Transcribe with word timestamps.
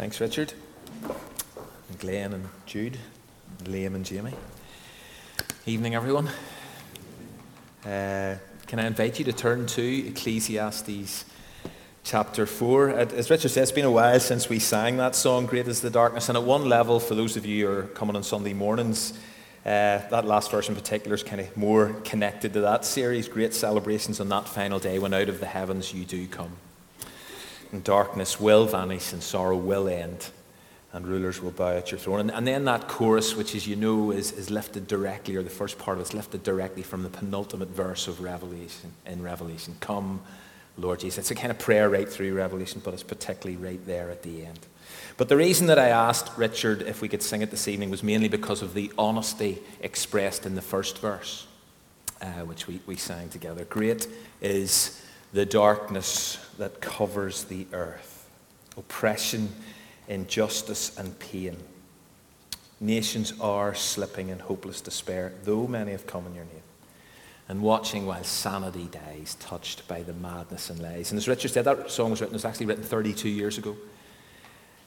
Thanks, 0.00 0.18
Richard. 0.18 0.54
And 1.02 1.98
Glenn 1.98 2.32
and 2.32 2.48
Jude, 2.64 2.96
and 3.58 3.68
Liam 3.68 3.94
and 3.94 4.02
Jamie. 4.02 4.32
Evening, 5.66 5.94
everyone. 5.94 6.30
Uh, 7.84 8.36
can 8.66 8.78
I 8.78 8.86
invite 8.86 9.18
you 9.18 9.26
to 9.26 9.34
turn 9.34 9.66
to 9.66 10.08
Ecclesiastes 10.08 11.26
chapter 12.02 12.46
4? 12.46 12.88
As 12.88 13.28
Richard 13.28 13.50
said, 13.50 13.64
it's 13.64 13.72
been 13.72 13.84
a 13.84 13.90
while 13.90 14.18
since 14.20 14.48
we 14.48 14.58
sang 14.58 14.96
that 14.96 15.14
song, 15.14 15.44
Great 15.44 15.68
is 15.68 15.82
the 15.82 15.90
Darkness. 15.90 16.30
And 16.30 16.38
at 16.38 16.44
one 16.44 16.66
level, 16.66 16.98
for 16.98 17.14
those 17.14 17.36
of 17.36 17.44
you 17.44 17.66
who 17.66 17.72
are 17.74 17.82
coming 17.82 18.16
on 18.16 18.22
Sunday 18.22 18.54
mornings, 18.54 19.12
uh, 19.66 20.00
that 20.08 20.24
last 20.24 20.50
verse 20.50 20.70
in 20.70 20.74
particular 20.74 21.14
is 21.14 21.22
kind 21.22 21.42
of 21.42 21.54
more 21.58 21.92
connected 22.04 22.54
to 22.54 22.62
that 22.62 22.86
series. 22.86 23.28
Great 23.28 23.52
celebrations 23.52 24.18
on 24.18 24.30
that 24.30 24.48
final 24.48 24.78
day 24.78 24.98
when 24.98 25.12
out 25.12 25.28
of 25.28 25.40
the 25.40 25.46
heavens 25.46 25.92
you 25.92 26.06
do 26.06 26.26
come 26.26 26.56
and 27.72 27.84
darkness 27.84 28.40
will 28.40 28.66
vanish 28.66 29.12
and 29.12 29.22
sorrow 29.22 29.56
will 29.56 29.88
end 29.88 30.30
and 30.92 31.06
rulers 31.06 31.40
will 31.40 31.52
bow 31.52 31.76
at 31.76 31.90
your 31.90 32.00
throne. 32.00 32.20
And, 32.20 32.32
and 32.32 32.46
then 32.46 32.64
that 32.64 32.88
chorus, 32.88 33.36
which 33.36 33.54
as 33.54 33.66
you 33.66 33.76
know 33.76 34.10
is, 34.10 34.32
is 34.32 34.50
lifted 34.50 34.88
directly, 34.88 35.36
or 35.36 35.42
the 35.42 35.50
first 35.50 35.78
part 35.78 35.98
of 35.98 36.00
it 36.00 36.08
is 36.08 36.14
lifted 36.14 36.42
directly 36.42 36.82
from 36.82 37.02
the 37.02 37.08
penultimate 37.08 37.68
verse 37.68 38.08
of 38.08 38.20
Revelation, 38.20 38.92
in 39.06 39.22
Revelation. 39.22 39.76
Come, 39.80 40.20
Lord 40.76 41.00
Jesus. 41.00 41.18
It's 41.18 41.30
a 41.30 41.34
kind 41.34 41.50
of 41.50 41.58
prayer 41.58 41.88
right 41.88 42.08
through 42.08 42.34
Revelation, 42.34 42.80
but 42.84 42.92
it's 42.92 43.04
particularly 43.04 43.56
right 43.56 43.84
there 43.86 44.10
at 44.10 44.22
the 44.22 44.44
end. 44.44 44.58
But 45.16 45.28
the 45.28 45.36
reason 45.36 45.68
that 45.68 45.78
I 45.78 45.88
asked 45.88 46.36
Richard 46.36 46.82
if 46.82 47.00
we 47.00 47.08
could 47.08 47.22
sing 47.22 47.42
it 47.42 47.50
this 47.50 47.68
evening 47.68 47.90
was 47.90 48.02
mainly 48.02 48.28
because 48.28 48.62
of 48.62 48.74
the 48.74 48.90
honesty 48.98 49.58
expressed 49.80 50.46
in 50.46 50.54
the 50.56 50.62
first 50.62 50.98
verse, 50.98 51.46
uh, 52.20 52.26
which 52.46 52.66
we, 52.66 52.80
we 52.86 52.96
sang 52.96 53.28
together. 53.28 53.64
Great 53.66 54.08
is 54.40 55.04
the 55.32 55.46
darkness 55.46 56.38
that 56.58 56.80
covers 56.80 57.44
the 57.44 57.66
earth, 57.72 58.28
oppression, 58.76 59.48
injustice, 60.08 60.96
and 60.98 61.18
pain. 61.18 61.56
Nations 62.80 63.34
are 63.40 63.74
slipping 63.74 64.30
in 64.30 64.38
hopeless 64.38 64.80
despair, 64.80 65.32
though 65.44 65.66
many 65.66 65.92
have 65.92 66.06
come 66.06 66.26
in 66.26 66.34
your 66.34 66.44
name. 66.44 66.62
And 67.48 67.62
watching 67.62 68.06
while 68.06 68.24
sanity 68.24 68.88
dies, 68.90 69.36
touched 69.40 69.86
by 69.86 70.02
the 70.02 70.12
madness 70.14 70.70
and 70.70 70.80
lies. 70.80 71.10
And 71.10 71.18
as 71.18 71.28
Richard 71.28 71.50
said, 71.50 71.64
that 71.64 71.90
song 71.90 72.10
was 72.10 72.20
written, 72.20 72.34
it 72.34 72.36
was 72.36 72.44
actually 72.44 72.66
written 72.66 72.84
32 72.84 73.28
years 73.28 73.58
ago. 73.58 73.76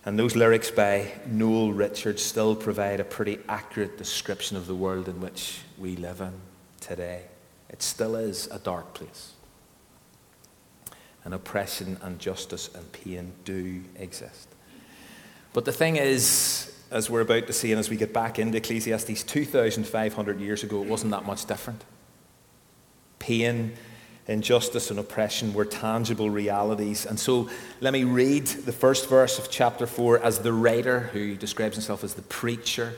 And 0.05 0.19
those 0.19 0.35
lyrics 0.35 0.71
by 0.71 1.11
Noel 1.25 1.71
Richards 1.71 2.21
still 2.21 2.55
provide 2.55 2.99
a 2.99 3.05
pretty 3.05 3.39
accurate 3.47 3.97
description 3.97 4.57
of 4.57 4.67
the 4.67 4.75
world 4.75 5.07
in 5.07 5.21
which 5.21 5.59
we 5.77 5.95
live 5.95 6.19
in 6.19 6.33
today. 6.81 7.23
It 7.69 7.81
still 7.81 8.15
is 8.15 8.47
a 8.47 8.59
dark 8.59 8.93
place 8.93 9.33
and 11.25 11.33
oppression 11.33 11.97
and 12.01 12.19
justice 12.19 12.69
and 12.75 12.91
pain 12.91 13.31
do 13.45 13.81
exist. 13.97 14.49
But 15.53 15.65
the 15.65 15.71
thing 15.71 15.95
is, 15.95 16.73
as 16.91 17.09
we're 17.09 17.21
about 17.21 17.47
to 17.47 17.53
see, 17.53 17.71
and 17.71 17.79
as 17.79 17.89
we 17.89 17.95
get 17.95 18.13
back 18.13 18.39
into 18.39 18.57
Ecclesiastes, 18.57 19.23
2,500 19.23 20.39
years 20.39 20.63
ago, 20.63 20.81
it 20.81 20.87
wasn't 20.87 21.11
that 21.11 21.25
much 21.25 21.45
different. 21.45 21.83
Pain, 23.19 23.73
injustice, 24.27 24.89
and 24.89 24.99
oppression 24.99 25.53
were 25.53 25.65
tangible 25.65 26.29
realities. 26.29 27.05
And 27.05 27.19
so 27.19 27.49
let 27.81 27.93
me 27.93 28.03
read 28.03 28.47
the 28.47 28.71
first 28.71 29.07
verse 29.07 29.39
of 29.39 29.49
chapter 29.49 29.85
4 29.85 30.19
as 30.19 30.39
the 30.39 30.53
writer, 30.53 31.01
who 31.13 31.35
describes 31.35 31.75
himself 31.75 32.03
as 32.03 32.15
the 32.15 32.21
preacher, 32.23 32.93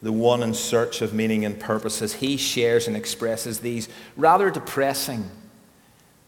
the 0.00 0.12
one 0.12 0.42
in 0.42 0.54
search 0.54 1.02
of 1.02 1.12
meaning 1.12 1.44
and 1.44 1.58
purpose, 1.58 2.00
as 2.00 2.14
he 2.14 2.36
shares 2.36 2.86
and 2.86 2.96
expresses 2.96 3.60
these 3.60 3.88
rather 4.16 4.50
depressing 4.50 5.28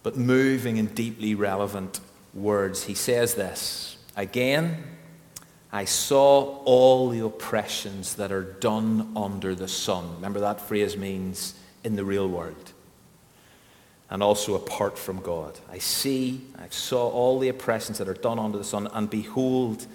but 0.03 0.17
moving 0.17 0.79
and 0.79 0.95
deeply 0.95 1.35
relevant 1.35 2.01
words. 2.35 2.85
He 2.85 2.95
says 2.95 3.35
this 3.35 3.99
Again, 4.17 4.83
I 5.73 5.85
saw 5.85 6.59
all 6.65 7.09
the 7.09 7.21
oppressions 7.21 8.15
that 8.15 8.33
are 8.33 8.43
done 8.43 9.13
under 9.17 9.55
the 9.55 9.69
sun. 9.69 10.15
Remember 10.17 10.41
that 10.41 10.61
phrase 10.61 10.97
means 10.97 11.55
in 11.85 11.97
the 11.97 12.05
real 12.05 12.29
world 12.29 12.73
and 14.11 14.25
also 14.25 14.55
apart 14.55 14.99
from 14.99 15.21
God. 15.21 15.59
I 15.71 15.79
see, 15.79 16.43
I 16.59 16.69
saw 16.69 17.09
all 17.09 17.39
the 17.39 17.49
oppressions 17.49 17.99
that 17.99 18.09
are 18.09 18.15
done 18.15 18.41
under 18.41 18.59
the 18.59 18.65
sun, 18.65 18.89
and 18.93 19.09
behold, 19.09 19.87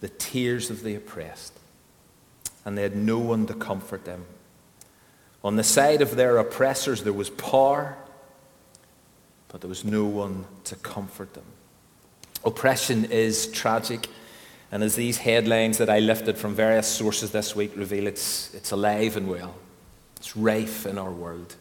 the 0.00 0.08
tears 0.08 0.70
of 0.70 0.84
the 0.84 0.94
oppressed. 0.94 1.58
And 2.64 2.78
they 2.78 2.82
had 2.82 2.94
no 2.94 3.18
one 3.18 3.46
to 3.48 3.54
comfort 3.54 4.04
them. 4.04 4.24
On 5.42 5.56
the 5.56 5.64
side 5.64 6.00
of 6.00 6.14
their 6.14 6.38
oppressors, 6.38 7.02
there 7.02 7.12
was 7.12 7.30
power 7.30 7.98
but 9.52 9.60
there 9.60 9.68
was 9.68 9.84
no 9.84 10.04
one 10.04 10.46
to 10.64 10.74
comfort 10.76 11.34
them. 11.34 11.44
Oppression 12.44 13.04
is 13.04 13.46
tragic, 13.48 14.08
and 14.72 14.82
as 14.82 14.96
these 14.96 15.18
headlines 15.18 15.78
that 15.78 15.90
I 15.90 16.00
lifted 16.00 16.38
from 16.38 16.54
various 16.54 16.88
sources 16.88 17.30
this 17.30 17.54
week 17.54 17.72
reveal, 17.76 18.06
it's, 18.06 18.52
it's 18.54 18.72
alive 18.72 19.16
and 19.16 19.28
well. 19.28 19.54
It's 20.16 20.36
rife 20.36 20.86
in 20.86 20.98
our 20.98 21.10
world. 21.10 21.54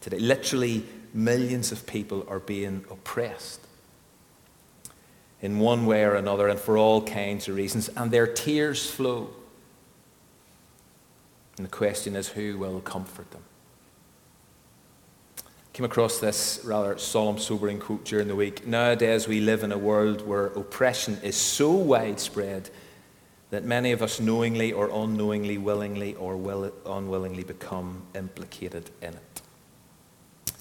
Today, 0.00 0.18
literally, 0.18 0.84
millions 1.14 1.70
of 1.70 1.86
people 1.86 2.26
are 2.28 2.40
being 2.40 2.84
oppressed 2.90 3.60
in 5.40 5.58
one 5.60 5.86
way 5.86 6.04
or 6.04 6.14
another 6.14 6.48
and 6.48 6.58
for 6.58 6.76
all 6.76 7.02
kinds 7.02 7.48
of 7.48 7.54
reasons, 7.54 7.88
and 7.96 8.10
their 8.10 8.26
tears 8.26 8.90
flow. 8.90 9.30
And 11.56 11.64
the 11.64 11.70
question 11.70 12.16
is 12.16 12.28
who 12.28 12.58
will 12.58 12.80
comfort 12.80 13.30
them? 13.30 13.44
Came 15.74 15.84
across 15.84 16.20
this 16.20 16.60
rather 16.64 16.96
solemn, 16.98 17.36
sobering 17.36 17.80
quote 17.80 18.04
during 18.04 18.28
the 18.28 18.36
week. 18.36 18.64
Nowadays, 18.64 19.26
we 19.26 19.40
live 19.40 19.64
in 19.64 19.72
a 19.72 19.78
world 19.78 20.24
where 20.24 20.46
oppression 20.46 21.18
is 21.24 21.34
so 21.34 21.72
widespread 21.72 22.70
that 23.50 23.64
many 23.64 23.90
of 23.90 24.00
us 24.00 24.20
knowingly 24.20 24.72
or 24.72 24.88
unknowingly, 24.88 25.58
willingly 25.58 26.14
or 26.14 26.36
will, 26.36 26.72
unwillingly 26.86 27.42
become 27.42 28.02
implicated 28.14 28.88
in 29.02 29.14
it. 29.14 29.42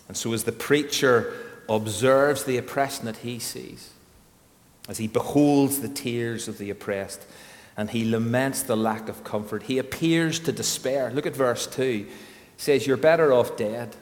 And 0.07 0.17
so, 0.17 0.33
as 0.33 0.45
the 0.45 0.51
preacher 0.51 1.31
observes 1.69 2.45
the 2.45 2.57
oppression 2.57 3.05
that 3.05 3.17
he 3.17 3.37
sees, 3.37 3.91
as 4.89 4.97
he 4.97 5.07
beholds 5.07 5.79
the 5.79 5.89
tears 5.89 6.47
of 6.47 6.57
the 6.57 6.71
oppressed, 6.71 7.23
and 7.77 7.91
he 7.91 8.03
laments 8.03 8.63
the 8.63 8.75
lack 8.75 9.09
of 9.09 9.23
comfort, 9.23 9.63
he 9.63 9.77
appears 9.77 10.39
to 10.39 10.51
despair. 10.51 11.11
Look 11.11 11.27
at 11.27 11.35
verse 11.35 11.67
2. 11.67 11.83
He 11.83 12.07
says, 12.57 12.87
You're 12.87 12.97
better 12.97 13.31
off 13.31 13.55
dead 13.55 13.95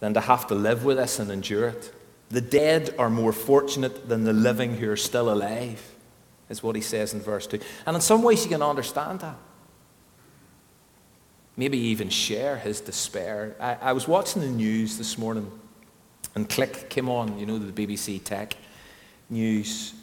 than 0.00 0.14
to 0.14 0.20
have 0.20 0.46
to 0.48 0.54
live 0.54 0.84
with 0.84 0.96
this 0.96 1.18
and 1.18 1.30
endure 1.30 1.68
it. 1.68 1.92
The 2.30 2.40
dead 2.40 2.94
are 2.98 3.10
more 3.10 3.32
fortunate 3.32 4.08
than 4.08 4.24
the 4.24 4.32
living 4.32 4.76
who 4.76 4.90
are 4.90 4.96
still 4.96 5.32
alive, 5.32 5.94
is 6.48 6.62
what 6.62 6.74
he 6.74 6.82
says 6.82 7.12
in 7.12 7.20
verse 7.20 7.46
2. 7.46 7.60
And 7.86 7.94
in 7.94 8.00
some 8.00 8.22
ways, 8.22 8.44
you 8.44 8.50
can 8.50 8.62
understand 8.62 9.20
that. 9.20 9.36
Maybe 11.56 11.78
even 11.78 12.08
share 12.08 12.56
his 12.56 12.80
despair. 12.80 13.56
I, 13.60 13.90
I 13.90 13.92
was 13.92 14.08
watching 14.08 14.42
the 14.42 14.48
news 14.48 14.96
this 14.96 15.18
morning, 15.18 15.50
and 16.34 16.48
Click 16.48 16.88
came 16.88 17.08
on, 17.08 17.38
you 17.38 17.46
know, 17.46 17.58
the 17.58 17.72
BBC 17.72 18.22
Tech 18.24 18.56
news. 19.28 19.94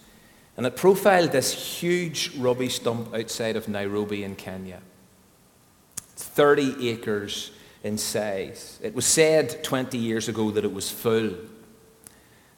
And 0.58 0.66
it 0.66 0.76
profiled 0.76 1.32
this 1.32 1.54
huge 1.54 2.36
rubbish 2.38 2.80
dump 2.80 3.14
outside 3.14 3.56
of 3.56 3.68
Nairobi 3.68 4.24
in 4.24 4.36
Kenya. 4.36 4.82
30 6.16 6.90
acres 6.90 7.52
in 7.84 7.98
size. 7.98 8.80
It 8.82 8.96
was 8.96 9.06
said 9.06 9.64
20 9.64 9.98
years 9.98 10.28
ago 10.28 10.52
that 10.52 10.66
it 10.66 10.74
was 10.74 10.90
full, 10.90 11.36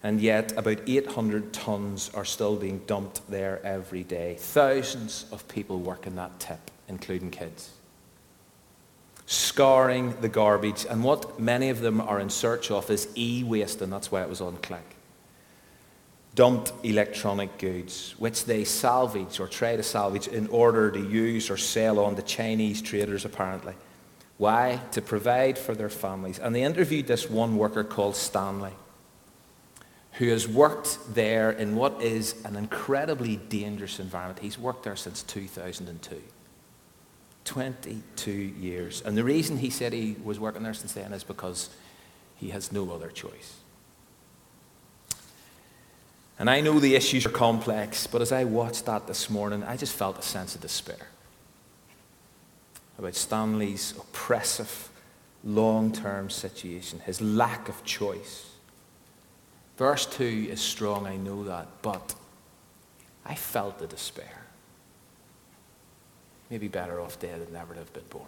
and 0.02 0.22
yet 0.22 0.58
about 0.58 0.80
800 0.88 1.52
tons 1.52 2.10
are 2.14 2.26
still 2.26 2.56
being 2.56 2.80
dumped 2.88 3.30
there 3.30 3.60
every 3.66 4.04
day. 4.04 4.36
Thousands 4.40 5.26
of 5.32 5.48
people 5.48 5.80
work 5.80 6.08
in 6.08 6.16
that 6.16 6.40
tip, 6.40 6.72
including 6.88 7.32
kids. 7.32 7.72
Scouring 9.26 10.16
the 10.22 10.30
garbage, 10.30 10.86
and 10.90 11.04
what 11.04 11.40
many 11.40 11.70
of 11.70 11.82
them 11.82 12.02
are 12.02 12.20
in 12.20 12.30
search 12.30 12.72
of 12.72 12.90
is 12.90 13.10
e 13.16 13.44
waste, 13.44 13.82
and 13.82 13.92
that's 13.92 14.12
why 14.12 14.22
it 14.22 14.30
was 14.30 14.42
on 14.42 14.58
click. 14.58 14.96
Dumped 16.34 16.72
electronic 16.84 17.58
goods, 17.58 18.16
which 18.18 18.46
they 18.46 18.64
salvage 18.64 19.40
or 19.40 19.48
try 19.48 19.76
to 19.76 19.84
salvage 19.84 20.28
in 20.28 20.48
order 20.48 20.90
to 20.90 21.00
use 21.00 21.50
or 21.50 21.58
sell 21.58 22.00
on 22.00 22.16
to 22.16 22.22
Chinese 22.22 22.82
traders, 22.82 23.26
apparently. 23.26 23.74
Why? 24.40 24.80
To 24.94 25.02
provide 25.02 25.58
for 25.58 25.76
their 25.76 25.90
families. 25.90 26.40
And 26.40 26.56
they 26.56 26.64
interviewed 26.64 27.08
this 27.08 27.30
one 27.30 27.58
worker 27.58 27.84
called 27.84 28.16
Stanley, 28.16 28.72
who 30.14 30.30
has 30.30 30.48
worked 30.48 31.14
there 31.14 31.52
in 31.52 31.76
what 31.76 32.02
is 32.02 32.36
an 32.46 32.56
incredibly 32.56 33.36
dangerous 33.36 34.00
environment. 34.00 34.40
He's 34.40 34.58
worked 34.58 34.84
there 34.84 34.96
since 34.96 35.24
2002. 35.24 36.22
22 37.44 38.32
years. 38.32 39.02
And 39.02 39.18
the 39.18 39.26
reason 39.26 39.58
he 39.58 39.70
said 39.70 39.92
he 39.92 40.16
was 40.24 40.40
working 40.40 40.64
there 40.64 40.74
since 40.74 40.94
then 40.94 41.12
is 41.12 41.26
because 41.26 41.70
he 42.38 42.52
has 42.52 42.72
no 42.72 42.90
other 42.92 43.10
choice. 43.10 43.58
And 46.38 46.50
I 46.50 46.62
know 46.62 46.80
the 46.80 46.96
issues 46.96 47.26
are 47.26 47.30
complex, 47.30 48.08
but 48.08 48.22
as 48.22 48.32
I 48.32 48.46
watched 48.46 48.86
that 48.86 49.06
this 49.06 49.30
morning, 49.30 49.66
I 49.66 49.76
just 49.76 49.94
felt 49.94 50.18
a 50.18 50.22
sense 50.22 50.56
of 50.56 50.62
despair 50.62 51.08
about 53.00 53.16
Stanley's 53.16 53.94
oppressive 53.98 54.90
long 55.44 55.92
term 55.92 56.30
situation, 56.30 57.00
his 57.00 57.22
lack 57.22 57.70
of 57.70 57.84
choice. 57.84 58.46
Verse 59.78 60.06
2 60.06 60.50
is 60.52 60.60
strong, 60.60 61.08
I 61.08 61.16
know 61.16 61.46
that, 61.46 61.68
but 61.82 62.14
I 63.26 63.36
felt 63.36 63.80
the 63.80 63.88
despair. 63.88 64.44
Maybe 66.50 66.68
better 66.68 67.00
off 67.00 67.20
dead 67.20 67.46
than 67.46 67.54
never 67.54 67.74
to 67.74 67.80
have 67.80 67.94
been 67.94 68.04
born. 68.10 68.26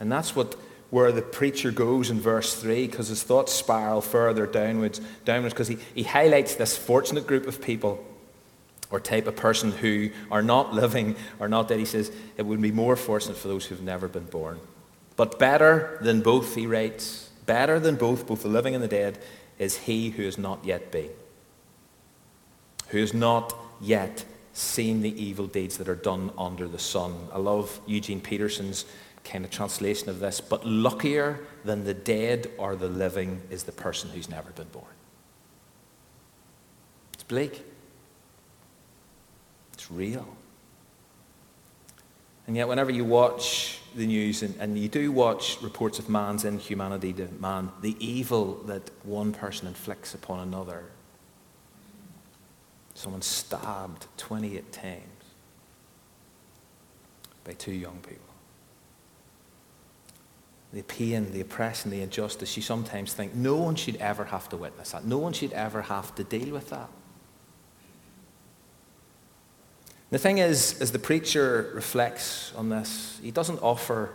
And 0.00 0.10
that's 0.10 0.34
what 0.34 0.56
where 0.90 1.12
the 1.12 1.22
preacher 1.22 1.70
goes 1.70 2.10
in 2.10 2.20
verse 2.20 2.60
3 2.60 2.88
because 2.88 3.06
his 3.06 3.22
thoughts 3.22 3.52
spiral 3.52 4.00
further 4.00 4.44
downwards 4.44 5.00
downwards 5.24 5.54
because 5.54 5.68
he, 5.68 5.78
he 5.94 6.02
highlights 6.02 6.56
this 6.56 6.76
fortunate 6.76 7.28
group 7.28 7.46
of 7.46 7.62
people 7.62 8.04
or 8.90 9.00
type 9.00 9.26
of 9.26 9.36
person 9.36 9.72
who 9.72 10.10
are 10.30 10.42
not 10.42 10.74
living 10.82 11.16
or 11.38 11.48
not 11.48 11.68
dead. 11.68 11.78
He 11.78 11.84
says 11.84 12.10
it 12.36 12.44
would 12.44 12.60
be 12.60 12.72
more 12.72 12.96
fortunate 12.96 13.36
for 13.36 13.48
those 13.48 13.66
who've 13.66 13.82
never 13.82 14.08
been 14.08 14.26
born. 14.26 14.60
But 15.16 15.38
better 15.38 15.98
than 16.00 16.22
both, 16.22 16.54
he 16.54 16.66
writes, 16.66 17.30
better 17.46 17.78
than 17.78 17.96
both, 17.96 18.26
both 18.26 18.42
the 18.42 18.48
living 18.48 18.74
and 18.74 18.82
the 18.82 18.88
dead, 18.88 19.18
is 19.58 19.76
he 19.76 20.10
who 20.10 20.24
has 20.24 20.38
not 20.38 20.64
yet 20.64 20.90
been, 20.90 21.10
who 22.88 22.98
has 22.98 23.12
not 23.12 23.54
yet 23.80 24.24
seen 24.52 25.02
the 25.02 25.22
evil 25.22 25.46
deeds 25.46 25.76
that 25.78 25.88
are 25.88 25.94
done 25.94 26.30
under 26.38 26.66
the 26.66 26.78
sun. 26.78 27.28
I 27.32 27.38
love 27.38 27.80
Eugene 27.86 28.20
Peterson's 28.20 28.84
kind 29.24 29.44
of 29.44 29.50
translation 29.50 30.08
of 30.08 30.20
this. 30.20 30.40
But 30.40 30.66
luckier 30.66 31.40
than 31.64 31.84
the 31.84 31.94
dead 31.94 32.50
or 32.58 32.76
the 32.76 32.88
living 32.88 33.42
is 33.50 33.64
the 33.64 33.72
person 33.72 34.10
who's 34.10 34.28
never 34.28 34.50
been 34.50 34.68
born. 34.68 34.86
It's 37.14 37.24
bleak. 37.24 37.64
Real. 39.90 40.26
And 42.46 42.56
yet, 42.56 42.68
whenever 42.68 42.90
you 42.90 43.04
watch 43.04 43.78
the 43.94 44.06
news 44.06 44.42
and, 44.42 44.54
and 44.58 44.78
you 44.78 44.88
do 44.88 45.12
watch 45.12 45.60
reports 45.62 45.98
of 45.98 46.08
man's 46.08 46.44
inhumanity 46.44 47.12
to 47.14 47.28
man, 47.38 47.70
the 47.80 47.96
evil 48.04 48.54
that 48.66 48.90
one 49.04 49.32
person 49.32 49.68
inflicts 49.68 50.14
upon 50.14 50.40
another, 50.40 50.84
someone 52.94 53.22
stabbed 53.22 54.06
28 54.16 54.72
times 54.72 55.02
by 57.44 57.52
two 57.52 57.72
young 57.72 57.98
people 57.98 58.30
the 60.72 60.82
pain, 60.82 61.32
the 61.32 61.40
oppression, 61.40 61.90
the 61.90 62.00
injustice, 62.00 62.56
you 62.56 62.62
sometimes 62.62 63.12
think 63.12 63.34
no 63.34 63.56
one 63.56 63.74
should 63.74 63.96
ever 63.96 64.26
have 64.26 64.48
to 64.50 64.56
witness 64.56 64.92
that. 64.92 65.04
No 65.04 65.18
one 65.18 65.32
should 65.32 65.52
ever 65.52 65.82
have 65.82 66.14
to 66.14 66.24
deal 66.24 66.52
with 66.52 66.70
that. 66.70 66.88
The 70.10 70.18
thing 70.18 70.38
is, 70.38 70.80
as 70.80 70.90
the 70.90 70.98
preacher 70.98 71.70
reflects 71.74 72.52
on 72.56 72.68
this, 72.68 73.18
he 73.22 73.30
doesn't 73.30 73.60
offer 73.62 74.10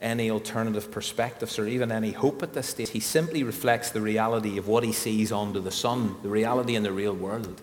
any 0.00 0.30
alternative 0.30 0.90
perspectives 0.90 1.58
or 1.58 1.66
even 1.66 1.90
any 1.90 2.12
hope 2.12 2.42
at 2.42 2.52
this 2.52 2.68
stage. 2.68 2.90
He 2.90 3.00
simply 3.00 3.42
reflects 3.42 3.90
the 3.90 4.00
reality 4.00 4.58
of 4.58 4.68
what 4.68 4.84
he 4.84 4.92
sees 4.92 5.32
under 5.32 5.58
the 5.58 5.70
sun, 5.70 6.16
the 6.22 6.28
reality 6.28 6.76
in 6.76 6.82
the 6.82 6.92
real 6.92 7.14
world. 7.14 7.60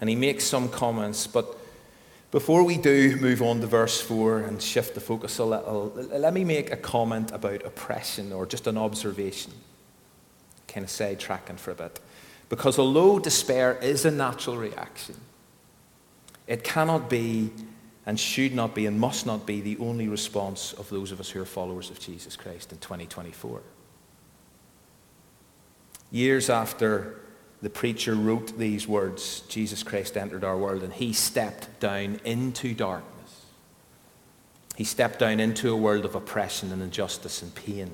And 0.00 0.10
he 0.10 0.16
makes 0.16 0.44
some 0.44 0.68
comments, 0.68 1.26
but 1.26 1.56
before 2.32 2.64
we 2.64 2.76
do 2.76 3.16
move 3.16 3.40
on 3.40 3.60
to 3.60 3.66
verse 3.66 4.00
4 4.00 4.40
and 4.40 4.60
shift 4.60 4.94
the 4.94 5.00
focus 5.00 5.38
a 5.38 5.44
little, 5.44 5.92
let 5.94 6.34
me 6.34 6.44
make 6.44 6.70
a 6.70 6.76
comment 6.76 7.30
about 7.30 7.64
oppression 7.64 8.32
or 8.32 8.44
just 8.44 8.66
an 8.66 8.76
observation. 8.76 9.52
Kind 10.66 10.84
of 10.84 10.90
sidetracking 10.90 11.58
for 11.58 11.70
a 11.70 11.74
bit. 11.76 12.00
Because 12.48 12.78
although 12.78 13.18
despair 13.18 13.78
is 13.80 14.04
a 14.04 14.10
natural 14.10 14.56
reaction, 14.58 15.14
it 16.46 16.64
cannot 16.64 17.10
be 17.10 17.50
and 18.06 18.18
should 18.18 18.54
not 18.54 18.74
be 18.74 18.86
and 18.86 19.00
must 19.00 19.26
not 19.26 19.46
be 19.46 19.60
the 19.60 19.76
only 19.78 20.08
response 20.08 20.72
of 20.74 20.88
those 20.90 21.10
of 21.10 21.18
us 21.18 21.28
who 21.30 21.42
are 21.42 21.46
followers 21.46 21.90
of 21.90 21.98
Jesus 21.98 22.36
Christ 22.36 22.70
in 22.70 22.78
2024. 22.78 23.62
Years 26.12 26.48
after 26.48 27.20
the 27.62 27.70
preacher 27.70 28.14
wrote 28.14 28.56
these 28.58 28.86
words 28.86 29.40
Jesus 29.48 29.82
Christ 29.82 30.16
entered 30.16 30.44
our 30.44 30.56
world, 30.56 30.82
and 30.82 30.92
he 30.92 31.12
stepped 31.12 31.80
down 31.80 32.20
into 32.24 32.74
darkness. 32.74 33.44
He 34.76 34.84
stepped 34.84 35.18
down 35.18 35.40
into 35.40 35.72
a 35.72 35.76
world 35.76 36.04
of 36.04 36.14
oppression 36.14 36.70
and 36.70 36.82
injustice 36.82 37.42
and 37.42 37.54
pain. 37.54 37.90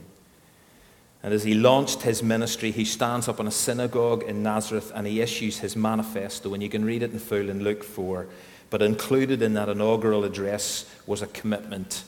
And 1.23 1.33
as 1.33 1.45
he 1.45 1.55
launched 1.55 2.03
his 2.03 2.23
ministry, 2.23 2.73
he 2.73 2.85
stands 2.85 3.29
up 3.29 3.39
in 3.39 3.47
a 3.47 3.53
synagogue 3.53 4.25
in 4.25 4.43
Nazareth 4.43 4.91
and 4.95 5.07
he 5.07 5.21
issues 5.21 5.59
his 5.59 5.77
manifesto. 5.77 6.53
And 6.53 6.63
you 6.63 6.69
can 6.69 6.85
read 6.85 7.03
it 7.03 7.13
in 7.13 7.21
full 7.21 7.49
in 7.49 7.63
Luke 7.63 7.85
4. 7.85 8.27
But 8.71 8.83
included 8.83 9.41
in 9.41 9.55
that 9.55 9.69
inaugural 9.69 10.25
address 10.25 10.85
was 11.07 11.23
a 11.23 11.27
commitment 11.29 12.05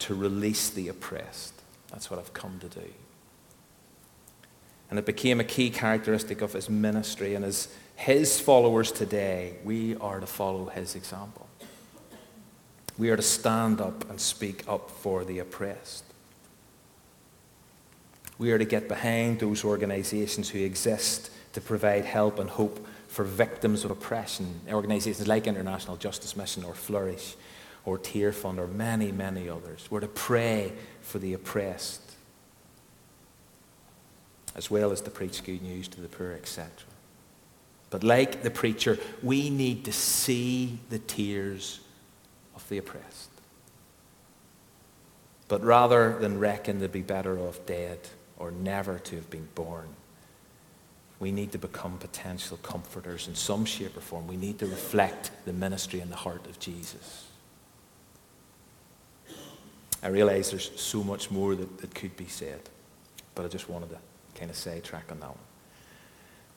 to 0.00 0.14
release 0.14 0.68
the 0.70 0.88
oppressed. 0.88 1.54
That's 1.90 2.10
what 2.10 2.18
I've 2.18 2.32
come 2.32 2.58
to 2.60 2.68
do. 2.68 2.92
And 4.90 4.98
it 4.98 5.06
became 5.06 5.40
a 5.40 5.44
key 5.44 5.70
characteristic 5.70 6.42
of 6.42 6.52
his 6.52 6.68
ministry. 6.68 7.34
And 7.34 7.44
as 7.44 7.68
his 7.94 8.40
followers 8.40 8.90
today, 8.90 9.56
we 9.64 9.96
are 9.96 10.18
to 10.18 10.26
follow 10.26 10.66
his 10.66 10.96
example. 10.96 11.46
We 12.98 13.10
are 13.10 13.16
to 13.16 13.22
stand 13.22 13.80
up 13.80 14.08
and 14.10 14.20
speak 14.20 14.64
up 14.66 14.90
for 14.90 15.24
the 15.24 15.38
oppressed. 15.38 16.05
We 18.38 18.52
are 18.52 18.58
to 18.58 18.64
get 18.64 18.88
behind 18.88 19.40
those 19.40 19.64
organizations 19.64 20.50
who 20.50 20.58
exist 20.58 21.30
to 21.54 21.60
provide 21.60 22.04
help 22.04 22.38
and 22.38 22.50
hope 22.50 22.86
for 23.08 23.24
victims 23.24 23.84
of 23.84 23.90
oppression. 23.90 24.60
Organizations 24.70 25.26
like 25.26 25.46
International 25.46 25.96
Justice 25.96 26.36
Mission 26.36 26.64
or 26.64 26.74
Flourish 26.74 27.34
or 27.84 27.98
Tearfund 27.98 28.58
or 28.58 28.66
many, 28.66 29.10
many 29.10 29.48
others. 29.48 29.86
We're 29.90 30.00
to 30.00 30.08
pray 30.08 30.72
for 31.00 31.18
the 31.18 31.32
oppressed 31.32 32.02
as 34.56 34.70
well 34.70 34.90
as 34.90 35.02
to 35.02 35.10
preach 35.10 35.44
good 35.44 35.62
news 35.62 35.86
to 35.86 36.00
the 36.00 36.08
poor, 36.08 36.32
etc. 36.32 36.70
But 37.90 38.02
like 38.02 38.42
the 38.42 38.50
preacher, 38.50 38.98
we 39.22 39.50
need 39.50 39.84
to 39.84 39.92
see 39.92 40.78
the 40.88 40.98
tears 40.98 41.80
of 42.54 42.66
the 42.68 42.78
oppressed. 42.78 43.28
But 45.48 45.62
rather 45.62 46.18
than 46.18 46.40
reckon 46.40 46.80
they'd 46.80 46.90
be 46.90 47.02
better 47.02 47.38
off 47.38 47.64
dead 47.66 48.00
or 48.38 48.50
never 48.50 48.98
to 48.98 49.16
have 49.16 49.30
been 49.30 49.48
born, 49.54 49.88
we 51.18 51.32
need 51.32 51.52
to 51.52 51.58
become 51.58 51.96
potential 51.98 52.58
comforters 52.58 53.26
in 53.26 53.34
some 53.34 53.64
shape 53.64 53.96
or 53.96 54.00
form. 54.00 54.26
We 54.26 54.36
need 54.36 54.58
to 54.58 54.66
reflect 54.66 55.30
the 55.46 55.52
ministry 55.52 56.00
and 56.00 56.10
the 56.10 56.16
heart 56.16 56.46
of 56.46 56.58
Jesus. 56.58 57.26
I 60.02 60.08
realize 60.08 60.50
there's 60.50 60.78
so 60.78 61.02
much 61.02 61.30
more 61.30 61.54
that, 61.54 61.78
that 61.78 61.94
could 61.94 62.16
be 62.16 62.26
said, 62.26 62.60
but 63.34 63.44
I 63.44 63.48
just 63.48 63.68
wanted 63.68 63.90
to 63.90 63.98
kind 64.34 64.50
of 64.50 64.56
say 64.56 64.80
track 64.80 65.06
on 65.10 65.20
that 65.20 65.30
one. 65.30 65.38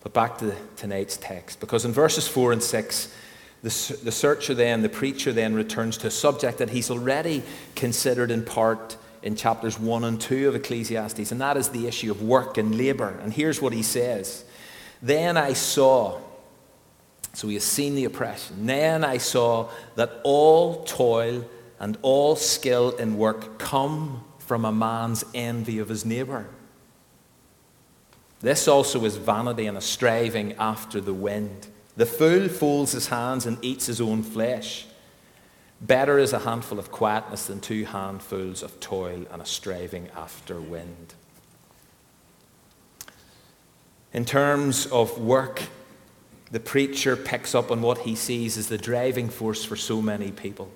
But 0.01 0.13
back 0.13 0.37
to 0.39 0.55
tonight's 0.75 1.17
text, 1.17 1.59
because 1.59 1.85
in 1.85 1.91
verses 1.91 2.27
4 2.27 2.53
and 2.53 2.63
6, 2.63 3.13
the, 3.61 3.99
the 4.03 4.11
searcher 4.11 4.53
then, 4.53 4.81
the 4.81 4.89
preacher 4.89 5.33
then 5.33 5.53
returns 5.53 5.97
to 5.97 6.07
a 6.07 6.11
subject 6.11 6.59
that 6.59 6.69
he's 6.69 6.89
already 6.89 7.43
considered 7.75 8.31
in 8.31 8.43
part 8.43 8.97
in 9.21 9.35
chapters 9.35 9.79
1 9.79 10.03
and 10.03 10.19
2 10.19 10.47
of 10.47 10.55
Ecclesiastes, 10.55 11.31
and 11.31 11.41
that 11.41 11.57
is 11.57 11.69
the 11.69 11.87
issue 11.87 12.11
of 12.11 12.21
work 12.21 12.57
and 12.57 12.75
labor. 12.75 13.19
And 13.21 13.33
here's 13.33 13.61
what 13.61 13.73
he 13.73 13.83
says 13.83 14.43
Then 15.01 15.37
I 15.37 15.53
saw, 15.53 16.19
so 17.33 17.47
he 17.47 17.55
has 17.55 17.63
seen 17.63 17.95
the 17.95 18.05
oppression, 18.05 18.65
then 18.65 19.03
I 19.03 19.17
saw 19.17 19.69
that 19.95 20.21
all 20.23 20.83
toil 20.83 21.47
and 21.79 21.97
all 22.01 22.35
skill 22.35 22.91
in 22.91 23.17
work 23.17 23.59
come 23.59 24.23
from 24.39 24.65
a 24.65 24.71
man's 24.71 25.23
envy 25.33 25.79
of 25.79 25.89
his 25.89 26.05
neighbor. 26.05 26.47
This 28.41 28.67
also 28.67 29.03
is 29.05 29.17
vanity 29.17 29.67
and 29.67 29.77
a 29.77 29.81
striving 29.81 30.53
after 30.53 31.01
the 31.01 31.13
wind. 31.13 31.67
The 31.97 32.05
fool 32.05 32.47
folds 32.47 32.93
his 32.93 33.07
hands 33.07 33.45
and 33.45 33.57
eats 33.61 33.87
his 33.87 33.99
own 33.99 34.23
flesh. 34.23 34.85
Better 35.81 36.19
is 36.19 36.33
a 36.33 36.39
handful 36.39 36.77
of 36.77 36.91
quietness 36.91 37.45
than 37.45 37.61
two 37.61 37.85
handfuls 37.85 38.63
of 38.63 38.79
toil 38.79 39.25
and 39.31 39.41
a 39.41 39.45
striving 39.45 40.09
after 40.15 40.59
wind. 40.59 41.13
In 44.11 44.25
terms 44.25 44.87
of 44.87 45.17
work, 45.17 45.63
the 46.51 46.59
preacher 46.59 47.15
picks 47.15 47.53
up 47.53 47.71
on 47.71 47.81
what 47.81 47.99
he 47.99 48.15
sees 48.15 48.57
as 48.57 48.67
the 48.67 48.77
driving 48.77 49.29
force 49.29 49.63
for 49.63 49.75
so 49.75 50.01
many 50.01 50.31
people. 50.31 50.71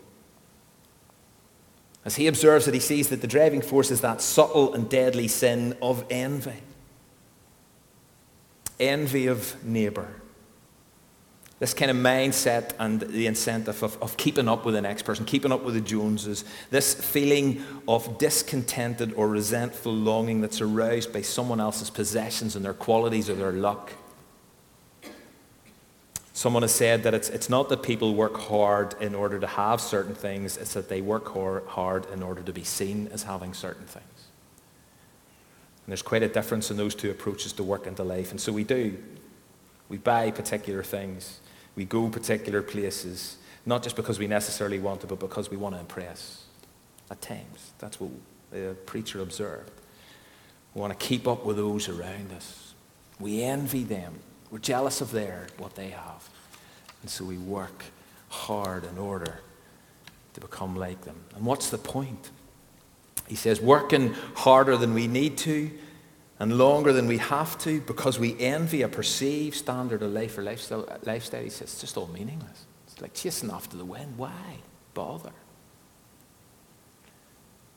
As 2.05 2.15
he 2.15 2.27
observes 2.27 2.67
it, 2.67 2.73
he 2.73 2.79
sees 2.79 3.09
that 3.09 3.21
the 3.21 3.27
driving 3.27 3.61
force 3.61 3.89
is 3.89 4.01
that 4.01 4.21
subtle 4.21 4.73
and 4.73 4.89
deadly 4.89 5.27
sin 5.27 5.75
of 5.81 6.05
envy 6.09 6.61
envy 8.79 9.27
of 9.27 9.63
neighbor. 9.63 10.07
This 11.63 11.73
kind 11.73 11.89
of 11.89 11.95
mindset 11.95 12.73
and 12.77 12.99
the 12.99 13.25
incentive 13.25 13.83
of, 13.83 13.97
of 14.03 14.17
keeping 14.17 14.49
up 14.49 14.65
with 14.65 14.75
the 14.75 14.81
next 14.81 15.03
person, 15.03 15.23
keeping 15.23 15.49
up 15.49 15.63
with 15.63 15.75
the 15.75 15.79
Joneses, 15.79 16.43
this 16.71 16.93
feeling 16.93 17.63
of 17.87 18.17
discontented 18.17 19.13
or 19.13 19.29
resentful 19.29 19.93
longing 19.93 20.41
that's 20.41 20.59
aroused 20.59 21.13
by 21.13 21.21
someone 21.21 21.61
else's 21.61 21.89
possessions 21.89 22.57
and 22.57 22.65
their 22.65 22.73
qualities 22.73 23.29
or 23.29 23.35
their 23.35 23.53
luck. 23.53 23.93
Someone 26.33 26.63
has 26.63 26.73
said 26.73 27.03
that 27.03 27.13
it's, 27.13 27.29
it's 27.29 27.49
not 27.49 27.69
that 27.69 27.81
people 27.81 28.13
work 28.13 28.35
hard 28.35 28.95
in 28.99 29.15
order 29.15 29.39
to 29.39 29.47
have 29.47 29.79
certain 29.79 30.15
things, 30.15 30.57
it's 30.57 30.73
that 30.73 30.89
they 30.89 30.99
work 30.99 31.33
hard 31.69 32.05
in 32.11 32.21
order 32.21 32.41
to 32.41 32.51
be 32.51 32.65
seen 32.65 33.07
as 33.13 33.23
having 33.23 33.53
certain 33.53 33.85
things. 33.85 34.03
And 35.85 35.87
there's 35.87 36.01
quite 36.01 36.23
a 36.23 36.27
difference 36.27 36.69
in 36.69 36.75
those 36.75 36.93
two 36.93 37.09
approaches 37.09 37.53
to 37.53 37.63
work 37.63 37.87
and 37.87 37.95
to 37.95 38.03
life. 38.03 38.31
And 38.31 38.41
so 38.41 38.51
we 38.51 38.65
do. 38.65 38.97
We 39.87 39.97
buy 39.97 40.29
particular 40.29 40.83
things. 40.83 41.39
We 41.75 41.85
go 41.85 42.07
particular 42.09 42.61
places, 42.61 43.37
not 43.65 43.83
just 43.83 43.95
because 43.95 44.19
we 44.19 44.27
necessarily 44.27 44.79
want 44.79 45.01
to, 45.01 45.07
but 45.07 45.19
because 45.19 45.49
we 45.49 45.57
want 45.57 45.75
to 45.75 45.81
impress. 45.81 46.43
At 47.09 47.21
times, 47.21 47.73
that's 47.79 47.99
what 47.99 48.11
the 48.51 48.75
preacher 48.85 49.21
observed. 49.21 49.71
We 50.73 50.81
want 50.81 50.97
to 50.97 51.05
keep 51.05 51.27
up 51.27 51.45
with 51.45 51.57
those 51.57 51.89
around 51.89 52.31
us. 52.35 52.73
We 53.19 53.43
envy 53.43 53.83
them. 53.83 54.19
We're 54.51 54.59
jealous 54.59 55.01
of 55.01 55.11
their 55.11 55.47
what 55.57 55.75
they 55.75 55.89
have. 55.89 56.29
And 57.01 57.09
so 57.09 57.25
we 57.25 57.37
work 57.37 57.83
hard 58.29 58.83
in 58.85 58.97
order 58.97 59.39
to 60.33 60.41
become 60.41 60.75
like 60.75 61.01
them. 61.01 61.15
And 61.35 61.45
what's 61.45 61.69
the 61.69 61.77
point? 61.77 62.31
He 63.27 63.35
says, 63.35 63.61
working 63.61 64.13
harder 64.35 64.77
than 64.77 64.93
we 64.93 65.07
need 65.07 65.37
to 65.39 65.71
and 66.39 66.57
longer 66.57 66.91
than 66.91 67.07
we 67.07 67.17
have 67.17 67.57
to 67.59 67.79
because 67.81 68.19
we 68.19 68.37
envy 68.39 68.81
a 68.81 68.89
perceived 68.89 69.55
standard 69.55 70.01
of 70.01 70.11
life 70.11 70.37
or 70.37 70.43
lifestyle. 70.43 70.83
He 71.05 71.19
says, 71.49 71.61
it's 71.61 71.81
just 71.81 71.97
all 71.97 72.07
meaningless. 72.07 72.65
It's 72.87 73.01
like 73.01 73.13
chasing 73.13 73.51
after 73.51 73.77
the 73.77 73.85
wind. 73.85 74.17
Why 74.17 74.57
bother? 74.93 75.31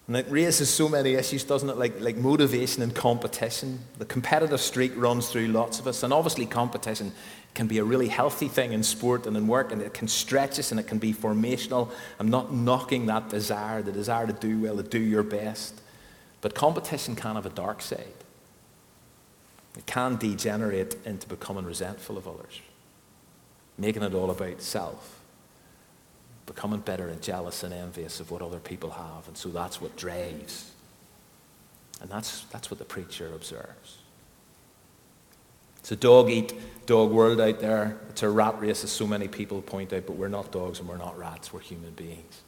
And 0.09 0.17
it 0.17 0.27
raises 0.31 0.71
so 0.71 0.89
many 0.89 1.15
issues, 1.15 1.43
doesn't 1.43 1.69
it? 1.69 1.77
Like, 1.77 2.01
like 2.01 2.17
motivation 2.17 2.83
and 2.83 2.95
competition. 2.95 3.81
The 3.99 4.05
competitive 4.05 4.61
streak 4.61 4.93
runs 4.97 5.31
through 5.31 5.49
lots 5.49 5.81
of 5.81 5.89
us. 5.89 6.05
And 6.05 6.13
obviously, 6.13 6.47
competition 6.47 7.13
can 7.55 7.67
be 7.67 7.79
a 7.79 7.85
really 7.85 8.07
healthy 8.07 8.47
thing 8.47 8.73
in 8.73 8.85
sport 8.85 9.27
and 9.27 9.37
in 9.37 9.49
work, 9.49 9.73
and 9.73 9.83
it 9.83 9.95
can 9.95 10.07
stretch 10.07 10.61
us 10.61 10.71
and 10.71 10.79
it 10.79 10.87
can 10.87 10.99
be 10.99 11.13
formational. 11.13 11.91
I'm 12.21 12.29
not 12.29 12.55
knocking 12.55 13.07
that 13.07 13.31
desire, 13.31 13.83
the 13.83 13.91
desire 13.91 14.27
to 14.29 14.33
do 14.33 14.61
well, 14.61 14.77
to 14.77 14.83
do 14.85 15.01
your 15.01 15.25
best. 15.25 15.81
But 16.41 16.55
competition 16.55 17.17
can 17.17 17.35
have 17.35 17.47
a 17.47 17.51
dark 17.51 17.83
side. 17.83 18.07
It 19.77 19.87
can 19.87 20.17
degenerate 20.17 20.97
into 21.05 21.27
becoming 21.27 21.65
resentful 21.65 22.17
of 22.17 22.27
others, 22.27 22.61
making 23.77 24.03
it 24.03 24.15
all 24.15 24.31
about 24.31 24.63
self, 24.63 25.21
becoming 26.47 26.81
bitter 26.81 27.09
and 27.09 27.21
jealous 27.21 27.63
and 27.63 27.75
envious 27.75 28.21
of 28.21 28.31
what 28.31 28.43
other 28.43 28.59
people 28.59 28.91
have. 28.91 29.29
And 29.29 29.37
so 29.37 29.51
that's 29.51 29.81
what 29.81 29.97
drives. 29.97 30.71
And 32.01 32.11
that's, 32.11 32.43
that's 32.45 32.71
what 32.71 32.79
the 32.79 32.85
preacher 32.85 33.33
observes. 33.35 33.99
It's 35.79 35.93
a 35.93 35.97
dog 35.97 36.31
eat 36.31 36.53
dog 36.87 37.11
world 37.11 37.41
out 37.41 37.61
there. 37.61 37.97
It's 38.09 38.23
a 38.23 38.29
rat 38.29 38.61
race, 38.61 38.83
as 38.83 38.91
so 38.91 39.07
many 39.07 39.29
people 39.29 39.63
point 39.63 39.93
out, 39.93 40.07
but 40.07 40.17
we're 40.17 40.29
not 40.29 40.51
dogs 40.51 40.81
and 40.81 40.89
we're 40.89 40.97
not 40.97 41.19
rats, 41.19 41.53
we're 41.53 41.61
human 41.61 41.93
beings. 41.93 42.43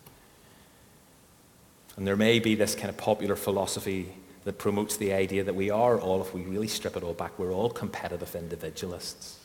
And 1.96 2.06
there 2.06 2.16
may 2.16 2.38
be 2.38 2.54
this 2.54 2.74
kind 2.74 2.88
of 2.88 2.96
popular 2.96 3.36
philosophy 3.36 4.12
that 4.48 4.56
promotes 4.56 4.96
the 4.96 5.12
idea 5.12 5.44
that 5.44 5.54
we 5.54 5.68
are 5.68 6.00
all, 6.00 6.22
if 6.22 6.32
we 6.32 6.40
really 6.40 6.68
strip 6.68 6.96
it 6.96 7.02
all 7.02 7.12
back, 7.12 7.38
we're 7.38 7.52
all 7.52 7.68
competitive 7.68 8.34
individualists. 8.34 9.38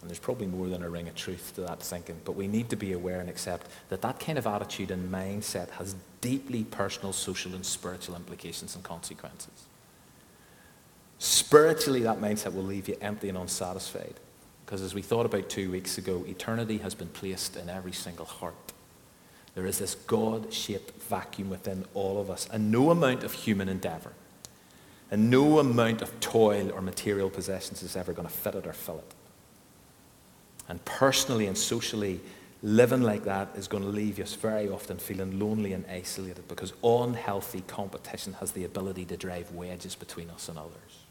And 0.00 0.08
there's 0.08 0.20
probably 0.20 0.46
more 0.46 0.68
than 0.68 0.84
a 0.84 0.88
ring 0.88 1.08
of 1.08 1.16
truth 1.16 1.50
to 1.56 1.62
that 1.62 1.82
thinking, 1.82 2.14
but 2.24 2.36
we 2.36 2.46
need 2.46 2.70
to 2.70 2.76
be 2.76 2.92
aware 2.92 3.18
and 3.18 3.28
accept 3.28 3.66
that 3.88 4.02
that 4.02 4.20
kind 4.20 4.38
of 4.38 4.46
attitude 4.46 4.92
and 4.92 5.12
mindset 5.12 5.68
has 5.70 5.96
deeply 6.20 6.62
personal, 6.62 7.12
social, 7.12 7.56
and 7.56 7.66
spiritual 7.66 8.14
implications 8.14 8.76
and 8.76 8.84
consequences. 8.84 9.66
Spiritually, 11.18 12.02
that 12.02 12.20
mindset 12.20 12.54
will 12.54 12.62
leave 12.62 12.86
you 12.86 12.96
empty 13.00 13.28
and 13.28 13.36
unsatisfied. 13.36 14.14
Because 14.64 14.80
as 14.80 14.94
we 14.94 15.02
thought 15.02 15.26
about 15.26 15.48
two 15.48 15.72
weeks 15.72 15.98
ago, 15.98 16.24
eternity 16.28 16.78
has 16.78 16.94
been 16.94 17.08
placed 17.08 17.56
in 17.56 17.68
every 17.68 17.90
single 17.90 18.26
heart. 18.26 18.63
There 19.54 19.66
is 19.66 19.78
this 19.78 19.94
God 19.94 20.52
shaped 20.52 21.00
vacuum 21.02 21.50
within 21.50 21.84
all 21.94 22.20
of 22.20 22.30
us, 22.30 22.48
and 22.52 22.70
no 22.70 22.90
amount 22.90 23.22
of 23.24 23.32
human 23.32 23.68
endeavor 23.68 24.12
and 25.14 25.30
no 25.30 25.60
amount 25.60 26.02
of 26.02 26.18
toil 26.18 26.72
or 26.72 26.80
material 26.80 27.30
possessions 27.30 27.84
is 27.84 27.94
ever 27.94 28.12
going 28.12 28.26
to 28.26 28.34
fit 28.34 28.56
it 28.56 28.66
or 28.66 28.72
fill 28.72 28.98
it. 28.98 29.14
And 30.68 30.84
personally 30.84 31.46
and 31.46 31.56
socially, 31.56 32.20
living 32.64 33.02
like 33.02 33.22
that 33.22 33.50
is 33.54 33.68
going 33.68 33.84
to 33.84 33.88
leave 33.88 34.18
us 34.18 34.34
very 34.34 34.68
often 34.68 34.96
feeling 34.96 35.38
lonely 35.38 35.72
and 35.72 35.84
isolated 35.90 36.48
because 36.48 36.72
unhealthy 36.82 37.60
competition 37.68 38.32
has 38.40 38.50
the 38.50 38.64
ability 38.64 39.04
to 39.04 39.16
drive 39.16 39.52
wedges 39.52 39.94
between 39.94 40.30
us 40.30 40.48
and 40.48 40.58
others. 40.58 41.04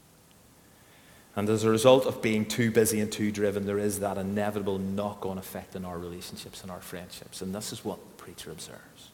And 1.36 1.48
as 1.48 1.64
a 1.64 1.70
result 1.70 2.04
of 2.04 2.20
being 2.20 2.44
too 2.44 2.70
busy 2.70 3.00
and 3.00 3.10
too 3.10 3.32
driven, 3.32 3.64
there 3.64 3.78
is 3.78 4.00
that 4.00 4.18
inevitable 4.18 4.78
knock 4.78 5.24
on 5.24 5.38
effect 5.38 5.74
in 5.74 5.84
our 5.86 5.98
relationships 5.98 6.62
and 6.62 6.70
our 6.70 6.82
friendships. 6.82 7.40
And 7.40 7.54
this 7.54 7.72
is 7.72 7.84
what 7.84 8.13
preacher 8.24 8.50
observes. 8.50 9.10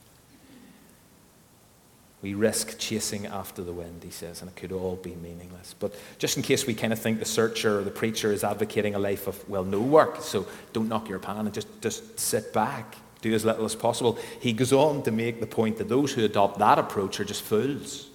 We 2.23 2.35
risk 2.35 2.79
chasing 2.79 3.27
after 3.27 3.65
the 3.65 3.73
wind, 3.73 4.05
he 4.05 4.11
says, 4.11 4.41
and 4.41 4.49
it 4.49 4.55
could 4.55 4.71
all 4.71 4.95
be 4.95 5.17
meaningless. 5.17 5.75
But 5.77 5.95
just 6.19 6.37
in 6.37 6.45
case 6.45 6.65
we 6.65 6.75
kind 6.75 6.93
of 6.93 6.99
think 7.01 7.19
the 7.19 7.25
searcher 7.25 7.81
or 7.81 7.83
the 7.83 7.91
preacher 7.91 8.31
is 8.31 8.45
advocating 8.45 8.95
a 8.95 9.01
life 9.01 9.27
of, 9.27 9.49
well, 9.49 9.65
no 9.65 9.81
work, 9.81 10.21
so 10.21 10.47
don't 10.73 10.89
knock 10.89 11.09
your 11.09 11.19
pan 11.19 11.39
and 11.39 11.53
just, 11.53 11.67
just 11.81 12.21
sit 12.21 12.53
back, 12.53 12.95
do 13.21 13.35
as 13.35 13.45
little 13.45 13.65
as 13.65 13.75
possible, 13.75 14.17
he 14.39 14.53
goes 14.53 14.73
on 14.73 15.03
to 15.03 15.11
make 15.11 15.41
the 15.41 15.47
point 15.47 15.79
that 15.79 15.89
those 15.89 16.13
who 16.13 16.25
adopt 16.25 16.61
that 16.61 16.79
approach 16.79 17.19
are 17.19 17.25
just 17.25 17.43
fools. 17.43 18.07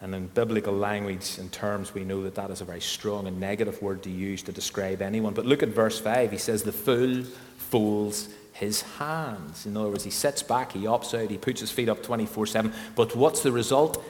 And 0.00 0.14
in 0.14 0.28
biblical 0.28 0.72
language 0.72 1.36
and 1.38 1.52
terms, 1.52 1.92
we 1.92 2.04
know 2.04 2.22
that 2.22 2.36
that 2.36 2.50
is 2.50 2.62
a 2.62 2.64
very 2.64 2.80
strong 2.80 3.26
and 3.26 3.38
negative 3.38 3.82
word 3.82 4.02
to 4.04 4.10
use 4.10 4.40
to 4.44 4.52
describe 4.52 5.02
anyone. 5.02 5.34
But 5.34 5.44
look 5.44 5.62
at 5.62 5.68
verse 5.68 5.98
5. 5.98 6.32
He 6.32 6.38
says, 6.38 6.62
The 6.62 6.72
fool 6.72 7.24
folds 7.58 8.30
his 8.52 8.82
hands. 8.82 9.66
In 9.66 9.76
other 9.76 9.88
words, 9.88 10.04
he 10.04 10.10
sits 10.10 10.42
back, 10.42 10.72
he 10.72 10.80
opts 10.80 11.18
out, 11.20 11.30
he 11.30 11.38
puts 11.38 11.60
his 11.60 11.70
feet 11.70 11.88
up 11.88 12.02
24 12.02 12.46
7. 12.46 12.72
But 12.94 13.16
what's 13.16 13.42
the 13.42 13.52
result? 13.52 14.02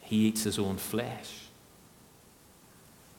He 0.00 0.28
eats 0.28 0.44
his 0.44 0.58
own 0.58 0.76
flesh. 0.76 1.46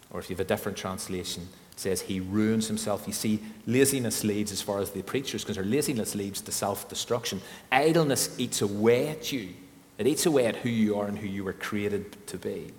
Or 0.10 0.20
if 0.20 0.30
you 0.30 0.36
have 0.36 0.46
a 0.46 0.48
different 0.48 0.78
translation, 0.78 1.50
it 1.72 1.80
says 1.80 2.02
he 2.02 2.20
ruins 2.20 2.68
himself. 2.68 3.04
You 3.08 3.14
see, 3.14 3.40
laziness 3.66 4.24
leads, 4.24 4.52
as 4.52 4.62
far 4.62 4.80
as 4.80 4.92
the 4.92 5.02
preachers 5.02 5.44
concerned, 5.44 5.70
laziness 5.70 6.16
leads 6.16 6.42
to 6.42 6.52
self 6.52 6.88
destruction. 6.88 7.42
Idleness 7.72 8.40
eats 8.40 8.62
away 8.62 9.10
at 9.10 9.32
you. 9.32 9.50
It 9.98 10.08
eats 10.08 10.26
away 10.26 10.46
at 10.46 10.58
who 10.58 10.70
you 10.70 10.98
are 10.98 11.08
and 11.08 11.18
who 11.18 11.28
you 11.28 11.44
were 11.44 11.54
created 11.54 12.28
to 12.28 12.38
be. 12.38 12.72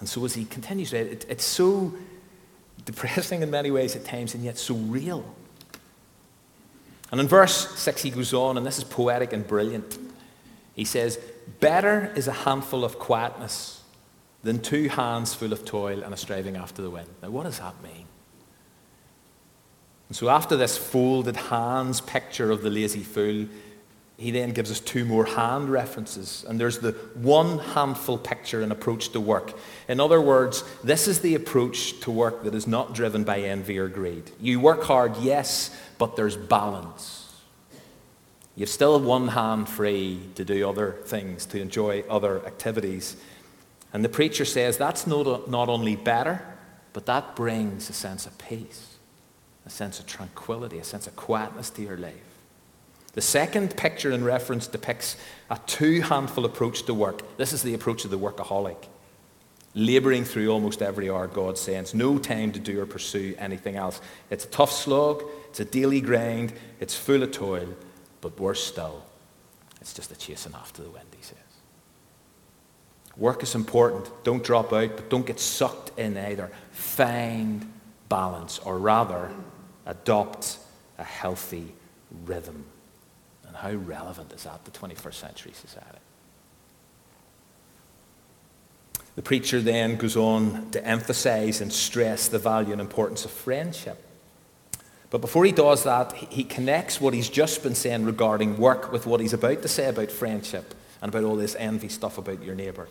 And 0.00 0.08
so 0.08 0.24
as 0.24 0.34
he 0.34 0.44
continues, 0.44 0.92
it, 0.92 1.26
it's 1.28 1.44
so 1.44 1.92
depressing 2.84 3.42
in 3.42 3.50
many 3.50 3.70
ways 3.70 3.96
at 3.96 4.04
times 4.04 4.34
and 4.34 4.44
yet 4.44 4.58
so 4.58 4.74
real. 4.74 5.24
And 7.14 7.20
in 7.20 7.28
verse 7.28 7.70
6 7.78 8.02
he 8.02 8.10
goes 8.10 8.34
on, 8.34 8.56
and 8.58 8.66
this 8.66 8.76
is 8.76 8.82
poetic 8.82 9.32
and 9.32 9.46
brilliant. 9.46 9.98
He 10.74 10.84
says, 10.84 11.16
Better 11.60 12.12
is 12.16 12.26
a 12.26 12.32
handful 12.32 12.84
of 12.84 12.98
quietness 12.98 13.84
than 14.42 14.58
two 14.58 14.88
hands 14.88 15.32
full 15.32 15.52
of 15.52 15.64
toil 15.64 16.02
and 16.02 16.12
a 16.12 16.16
striving 16.16 16.56
after 16.56 16.82
the 16.82 16.90
wind. 16.90 17.06
Now, 17.22 17.30
what 17.30 17.44
does 17.44 17.60
that 17.60 17.80
mean? 17.84 18.06
And 20.08 20.16
so, 20.16 20.28
after 20.28 20.56
this 20.56 20.76
folded 20.76 21.36
hands 21.36 22.00
picture 22.00 22.50
of 22.50 22.62
the 22.62 22.70
lazy 22.70 23.04
fool, 23.04 23.46
he 24.16 24.30
then 24.30 24.52
gives 24.52 24.70
us 24.70 24.78
two 24.78 25.04
more 25.04 25.24
hand 25.24 25.68
references. 25.68 26.44
And 26.48 26.58
there's 26.58 26.78
the 26.78 26.92
one 27.14 27.58
handful 27.58 28.16
picture 28.16 28.62
and 28.62 28.70
approach 28.70 29.08
to 29.10 29.20
work. 29.20 29.54
In 29.88 29.98
other 29.98 30.20
words, 30.20 30.62
this 30.84 31.08
is 31.08 31.20
the 31.20 31.34
approach 31.34 31.98
to 32.00 32.10
work 32.10 32.44
that 32.44 32.54
is 32.54 32.66
not 32.66 32.94
driven 32.94 33.24
by 33.24 33.40
envy 33.40 33.78
or 33.78 33.88
greed. 33.88 34.30
You 34.40 34.60
work 34.60 34.84
hard, 34.84 35.16
yes, 35.16 35.76
but 35.98 36.14
there's 36.14 36.36
balance. 36.36 37.32
You've 38.54 38.68
still 38.68 39.00
one 39.00 39.28
hand 39.28 39.68
free 39.68 40.20
to 40.36 40.44
do 40.44 40.68
other 40.68 40.92
things, 41.06 41.44
to 41.46 41.60
enjoy 41.60 42.04
other 42.08 42.46
activities. 42.46 43.16
And 43.92 44.04
the 44.04 44.08
preacher 44.08 44.44
says 44.44 44.78
that's 44.78 45.08
not, 45.08 45.50
not 45.50 45.68
only 45.68 45.96
better, 45.96 46.46
but 46.92 47.06
that 47.06 47.34
brings 47.34 47.90
a 47.90 47.92
sense 47.92 48.26
of 48.26 48.38
peace, 48.38 48.94
a 49.66 49.70
sense 49.70 49.98
of 49.98 50.06
tranquility, 50.06 50.78
a 50.78 50.84
sense 50.84 51.08
of 51.08 51.16
quietness 51.16 51.70
to 51.70 51.82
your 51.82 51.96
life. 51.96 52.33
The 53.14 53.20
second 53.20 53.76
picture 53.76 54.10
in 54.10 54.24
reference 54.24 54.66
depicts 54.66 55.16
a 55.48 55.58
two 55.66 56.00
handful 56.02 56.44
approach 56.44 56.82
to 56.84 56.94
work. 56.94 57.36
This 57.36 57.52
is 57.52 57.62
the 57.62 57.74
approach 57.74 58.04
of 58.04 58.10
the 58.10 58.18
workaholic, 58.18 58.88
laboring 59.74 60.24
through 60.24 60.50
almost 60.50 60.82
every 60.82 61.08
hour 61.08 61.28
God 61.28 61.56
sends, 61.56 61.94
no 61.94 62.18
time 62.18 62.50
to 62.52 62.58
do 62.58 62.80
or 62.80 62.86
pursue 62.86 63.34
anything 63.38 63.76
else. 63.76 64.00
It's 64.30 64.44
a 64.44 64.48
tough 64.48 64.72
slog, 64.72 65.22
it's 65.48 65.60
a 65.60 65.64
daily 65.64 66.00
grind, 66.00 66.52
it's 66.80 66.96
full 66.96 67.22
of 67.22 67.30
toil, 67.30 67.68
but 68.20 68.38
worse 68.40 68.64
still, 68.64 69.04
it's 69.80 69.94
just 69.94 70.10
a 70.10 70.16
chasing 70.16 70.54
after 70.54 70.82
the 70.82 70.90
wind, 70.90 71.06
he 71.16 71.22
says. 71.22 71.38
Work 73.16 73.44
is 73.44 73.54
important. 73.54 74.10
Don't 74.24 74.42
drop 74.42 74.72
out, 74.72 74.96
but 74.96 75.08
don't 75.08 75.24
get 75.24 75.38
sucked 75.38 75.96
in 75.96 76.16
either. 76.16 76.50
Find 76.72 77.72
balance, 78.08 78.58
or 78.58 78.78
rather, 78.78 79.30
adopt 79.86 80.58
a 80.98 81.04
healthy 81.04 81.74
rhythm. 82.24 82.64
And 83.54 83.62
how 83.62 83.78
relevant 83.78 84.32
is 84.32 84.42
that 84.42 84.64
to 84.64 84.70
21st 84.72 85.14
century 85.14 85.52
society? 85.52 85.98
The 89.14 89.22
preacher 89.22 89.60
then 89.60 89.96
goes 89.96 90.16
on 90.16 90.72
to 90.72 90.84
emphasize 90.84 91.60
and 91.60 91.72
stress 91.72 92.26
the 92.26 92.40
value 92.40 92.72
and 92.72 92.80
importance 92.80 93.24
of 93.24 93.30
friendship. 93.30 94.04
But 95.10 95.20
before 95.20 95.44
he 95.44 95.52
does 95.52 95.84
that, 95.84 96.12
he 96.14 96.42
connects 96.42 97.00
what 97.00 97.14
he's 97.14 97.28
just 97.28 97.62
been 97.62 97.76
saying 97.76 98.04
regarding 98.04 98.58
work 98.58 98.90
with 98.90 99.06
what 99.06 99.20
he's 99.20 99.32
about 99.32 99.62
to 99.62 99.68
say 99.68 99.88
about 99.88 100.10
friendship 100.10 100.74
and 101.00 101.14
about 101.14 101.22
all 101.22 101.36
this 101.36 101.54
envy 101.56 101.88
stuff 101.88 102.18
about 102.18 102.42
your 102.42 102.56
neighbour. 102.56 102.88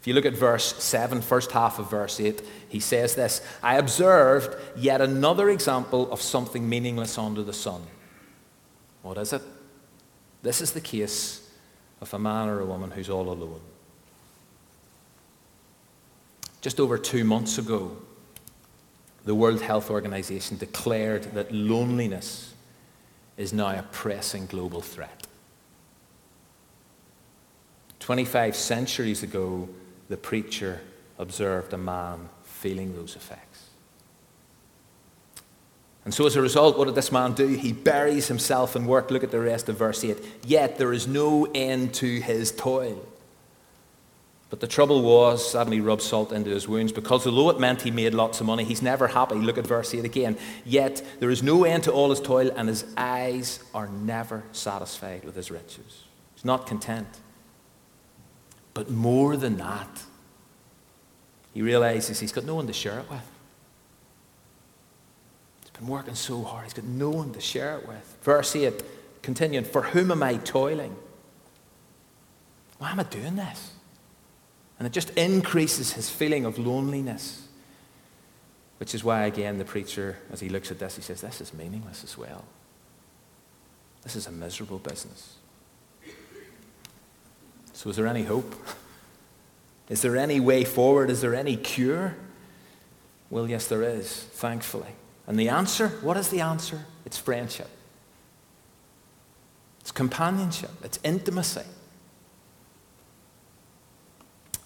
If 0.00 0.06
you 0.06 0.14
look 0.14 0.26
at 0.26 0.34
verse 0.34 0.80
7, 0.84 1.22
first 1.22 1.50
half 1.50 1.80
of 1.80 1.90
verse 1.90 2.20
8, 2.20 2.40
he 2.68 2.78
says 2.78 3.16
this 3.16 3.40
I 3.64 3.78
observed 3.78 4.56
yet 4.76 5.00
another 5.00 5.50
example 5.50 6.12
of 6.12 6.22
something 6.22 6.68
meaningless 6.68 7.18
under 7.18 7.42
the 7.42 7.52
sun. 7.52 7.82
What 9.02 9.18
is 9.18 9.32
it? 9.32 9.42
This 10.44 10.60
is 10.60 10.72
the 10.72 10.80
case 10.80 11.40
of 12.02 12.12
a 12.12 12.18
man 12.18 12.50
or 12.50 12.60
a 12.60 12.66
woman 12.66 12.90
who's 12.90 13.08
all 13.08 13.32
alone. 13.32 13.62
Just 16.60 16.78
over 16.78 16.98
two 16.98 17.24
months 17.24 17.56
ago, 17.56 17.96
the 19.24 19.34
World 19.34 19.62
Health 19.62 19.90
Organization 19.90 20.58
declared 20.58 21.24
that 21.32 21.50
loneliness 21.50 22.52
is 23.38 23.54
now 23.54 23.68
a 23.68 23.82
pressing 23.90 24.44
global 24.44 24.82
threat. 24.82 25.26
25 28.00 28.54
centuries 28.54 29.22
ago, 29.22 29.66
the 30.10 30.18
preacher 30.18 30.82
observed 31.18 31.72
a 31.72 31.78
man 31.78 32.28
feeling 32.42 32.94
those 32.94 33.16
effects. 33.16 33.70
And 36.04 36.12
so, 36.12 36.26
as 36.26 36.36
a 36.36 36.42
result, 36.42 36.76
what 36.76 36.84
did 36.84 36.94
this 36.94 37.10
man 37.10 37.32
do? 37.32 37.46
He 37.48 37.72
buries 37.72 38.28
himself 38.28 38.76
in 38.76 38.86
work. 38.86 39.10
Look 39.10 39.24
at 39.24 39.30
the 39.30 39.40
rest 39.40 39.68
of 39.70 39.78
verse 39.78 40.04
8. 40.04 40.18
Yet 40.44 40.76
there 40.76 40.92
is 40.92 41.06
no 41.06 41.46
end 41.54 41.94
to 41.94 42.20
his 42.20 42.52
toil. 42.52 43.06
But 44.50 44.60
the 44.60 44.66
trouble 44.66 45.02
was, 45.02 45.50
sadly, 45.50 45.80
rubbed 45.80 46.02
salt 46.02 46.30
into 46.30 46.50
his 46.50 46.68
wounds 46.68 46.92
because 46.92 47.26
although 47.26 47.50
it 47.50 47.58
meant 47.58 47.82
he 47.82 47.90
made 47.90 48.12
lots 48.14 48.40
of 48.40 48.46
money, 48.46 48.64
he's 48.64 48.82
never 48.82 49.08
happy. 49.08 49.34
Look 49.34 49.58
at 49.58 49.66
verse 49.66 49.94
8 49.94 50.04
again. 50.04 50.36
Yet 50.64 51.02
there 51.18 51.30
is 51.30 51.42
no 51.42 51.64
end 51.64 51.84
to 51.84 51.92
all 51.92 52.10
his 52.10 52.20
toil, 52.20 52.52
and 52.54 52.68
his 52.68 52.84
eyes 52.96 53.64
are 53.72 53.88
never 53.88 54.44
satisfied 54.52 55.24
with 55.24 55.34
his 55.34 55.50
riches. 55.50 56.04
He's 56.34 56.44
not 56.44 56.66
content. 56.66 57.08
But 58.74 58.90
more 58.90 59.36
than 59.36 59.56
that, 59.56 60.02
he 61.54 61.62
realizes 61.62 62.20
he's 62.20 62.32
got 62.32 62.44
no 62.44 62.56
one 62.56 62.66
to 62.66 62.72
share 62.72 62.98
it 62.98 63.10
with. 63.10 63.22
Been 65.74 65.88
working 65.88 66.14
so 66.14 66.42
hard, 66.42 66.64
he's 66.64 66.72
got 66.72 66.84
no 66.84 67.10
one 67.10 67.32
to 67.32 67.40
share 67.40 67.78
it 67.78 67.86
with. 67.86 68.16
Verse 68.22 68.54
8, 68.54 68.82
continuing, 69.22 69.64
For 69.64 69.82
whom 69.82 70.10
am 70.10 70.22
I 70.22 70.36
toiling? 70.36 70.96
Why 72.78 72.90
am 72.90 73.00
I 73.00 73.04
doing 73.04 73.36
this? 73.36 73.72
And 74.78 74.86
it 74.86 74.92
just 74.92 75.10
increases 75.10 75.92
his 75.92 76.08
feeling 76.08 76.44
of 76.44 76.58
loneliness. 76.58 77.48
Which 78.78 78.94
is 78.94 79.04
why, 79.04 79.24
again, 79.24 79.58
the 79.58 79.64
preacher, 79.64 80.18
as 80.32 80.40
he 80.40 80.48
looks 80.48 80.70
at 80.70 80.78
this, 80.78 80.96
he 80.96 81.02
says, 81.02 81.20
This 81.20 81.40
is 81.40 81.54
meaningless 81.54 82.02
as 82.04 82.18
well. 82.18 82.44
This 84.02 84.16
is 84.16 84.26
a 84.26 84.32
miserable 84.32 84.78
business. 84.78 85.36
So, 87.72 87.90
is 87.90 87.96
there 87.96 88.06
any 88.06 88.22
hope? 88.22 88.54
Is 89.90 90.00
there 90.00 90.16
any 90.16 90.40
way 90.40 90.64
forward? 90.64 91.10
Is 91.10 91.20
there 91.20 91.34
any 91.34 91.58
cure? 91.58 92.16
Well, 93.28 93.50
yes, 93.50 93.66
there 93.66 93.82
is, 93.82 94.22
thankfully. 94.32 94.94
And 95.26 95.38
the 95.38 95.48
answer? 95.48 95.88
What 96.02 96.16
is 96.16 96.28
the 96.28 96.40
answer? 96.40 96.84
It's 97.06 97.18
friendship, 97.18 97.68
it's 99.80 99.92
companionship, 99.92 100.70
it's 100.82 100.98
intimacy. 101.02 101.62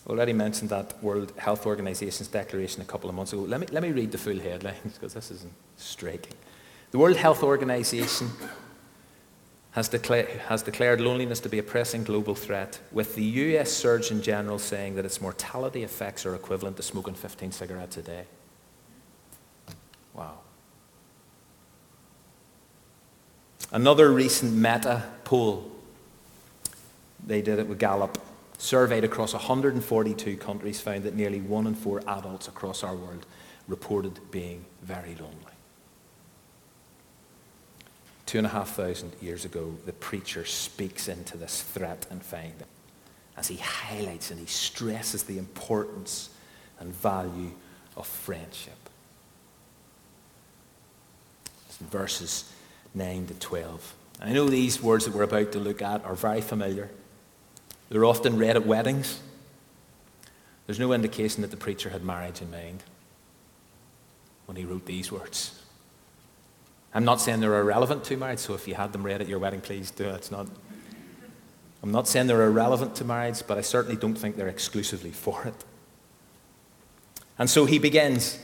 I 0.07 0.11
already 0.11 0.33
mentioned 0.33 0.71
that 0.71 1.03
World 1.03 1.35
Health 1.37 1.67
Organization's 1.67 2.29
declaration 2.29 2.81
a 2.81 2.85
couple 2.87 3.11
of 3.11 3.15
months 3.15 3.35
ago. 3.35 3.43
Let 3.43 3.61
me, 3.61 3.67
let 3.71 3.83
me 3.83 3.93
read 3.93 4.11
the 4.11 4.17
full 4.17 4.38
headlines 4.38 4.95
because 4.95 5.12
this 5.12 5.31
isn't 5.31 5.53
striking. 5.77 6.33
The 6.93 6.99
World 6.99 7.17
Health 7.19 7.43
Organization 7.43 8.31
has, 9.73 9.88
declared, 9.88 10.29
has 10.49 10.62
declared 10.62 11.03
loneliness 11.03 11.41
to 11.41 11.50
be 11.50 11.59
a 11.59 11.62
pressing 11.62 12.05
global 12.05 12.35
threat, 12.35 12.81
with 12.91 13.15
the 13.17 13.23
US 13.23 13.71
Surgeon 13.71 14.23
General 14.23 14.59
saying 14.59 14.95
that 14.95 15.05
its 15.05 15.21
mortality 15.21 15.83
effects 15.83 16.25
are 16.25 16.35
equivalent 16.35 16.79
to 16.79 16.83
smoking 16.83 17.12
15 17.12 17.53
cigarettes 17.53 17.99
a 17.99 18.03
day. 18.03 18.25
Wow. 20.14 20.38
Another 23.70 24.11
recent 24.11 24.54
meta 24.54 25.04
poll, 25.24 25.70
they 27.24 27.42
did 27.42 27.59
it 27.59 27.68
with 27.68 27.78
Gallup, 27.78 28.18
surveyed 28.57 29.04
across 29.04 29.35
142 29.35 30.37
countries, 30.38 30.81
found 30.81 31.02
that 31.04 31.14
nearly 31.14 31.40
one 31.40 31.66
in 31.66 31.74
four 31.74 32.00
adults 32.07 32.48
across 32.48 32.83
our 32.83 32.96
world 32.96 33.26
reported 33.66 34.18
being 34.31 34.64
very 34.83 35.14
lonely. 35.16 35.35
Two 38.24 38.38
and 38.38 38.46
a 38.46 38.50
half 38.50 38.74
thousand 38.74 39.12
years 39.20 39.44
ago, 39.44 39.74
the 39.87 39.92
preacher 39.92 40.44
speaks 40.44 41.09
into 41.09 41.37
this 41.37 41.62
threat 41.62 42.07
and 42.11 42.22
finding 42.22 42.54
as 43.37 43.48
he 43.48 43.57
highlights 43.57 44.31
and 44.31 44.40
he 44.40 44.46
stresses 44.46 45.22
the 45.22 45.38
importance 45.38 46.31
and 46.81 46.92
value 46.92 47.52
of 47.96 48.07
friendship. 48.07 48.74
verses 51.92 52.52
9 52.94 53.27
to 53.27 53.35
12. 53.35 53.94
I 54.20 54.33
know 54.33 54.48
these 54.48 54.83
words 54.83 55.05
that 55.05 55.14
we're 55.14 55.22
about 55.22 55.53
to 55.53 55.59
look 55.59 55.81
at 55.83 56.05
are 56.05 56.14
very 56.14 56.40
familiar. 56.40 56.90
They're 57.88 58.05
often 58.05 58.37
read 58.37 58.57
at 58.57 58.66
weddings. 58.66 59.20
There's 60.66 60.79
no 60.79 60.92
indication 60.92 61.42
that 61.42 61.51
the 61.51 61.57
preacher 61.57 61.90
had 61.90 62.05
marriage 62.05 62.42
in 62.42 62.51
mind 62.51 62.83
when 64.46 64.57
he 64.57 64.64
wrote 64.64 64.87
these 64.87 65.11
words. 65.12 65.62
I'm 66.94 67.05
not 67.05 67.20
saying 67.20 67.40
they're 67.40 67.61
irrelevant 67.61 68.05
to 68.05 68.16
marriage, 68.16 68.40
so 68.40 68.55
if 68.55 68.66
you 68.66 68.74
had 68.74 68.92
them 68.92 69.03
read 69.03 69.20
at 69.20 69.29
your 69.29 69.38
wedding, 69.38 69.61
please 69.61 69.90
do. 69.90 70.09
It's 70.09 70.31
not, 70.31 70.46
I'm 71.83 71.92
not 71.92 72.09
saying 72.09 72.27
they're 72.27 72.46
irrelevant 72.46 72.96
to 72.96 73.05
marriage, 73.05 73.42
but 73.46 73.57
I 73.57 73.61
certainly 73.61 73.96
don't 73.96 74.16
think 74.16 74.37
they're 74.37 74.48
exclusively 74.48 75.11
for 75.11 75.44
it. 75.44 75.64
And 77.38 77.48
so 77.48 77.66
he 77.66 77.79
begins, 77.79 78.38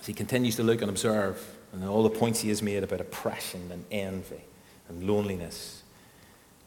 as 0.00 0.06
he 0.06 0.14
continues 0.14 0.56
to 0.56 0.62
look 0.62 0.80
and 0.80 0.90
observe, 0.90 1.56
and 1.72 1.84
all 1.84 2.02
the 2.02 2.10
points 2.10 2.40
he 2.40 2.50
has 2.50 2.62
made 2.62 2.84
about 2.84 3.00
oppression 3.00 3.70
and 3.72 3.84
envy 3.90 4.42
and 4.88 5.04
loneliness. 5.04 5.82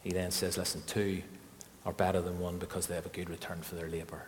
He 0.02 0.10
then 0.10 0.30
says, 0.30 0.58
Listen, 0.58 0.82
two 0.86 1.22
are 1.84 1.92
better 1.92 2.20
than 2.20 2.40
one 2.40 2.58
because 2.58 2.86
they 2.86 2.94
have 2.96 3.06
a 3.06 3.10
good 3.10 3.30
return 3.30 3.60
for 3.62 3.76
their 3.76 3.88
labor. 3.88 4.26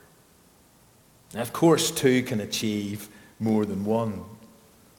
Now, 1.35 1.43
of 1.43 1.53
course, 1.53 1.91
two 1.91 2.23
can 2.23 2.41
achieve 2.41 3.09
more 3.39 3.67
than 3.67 3.85
one. 3.85 4.25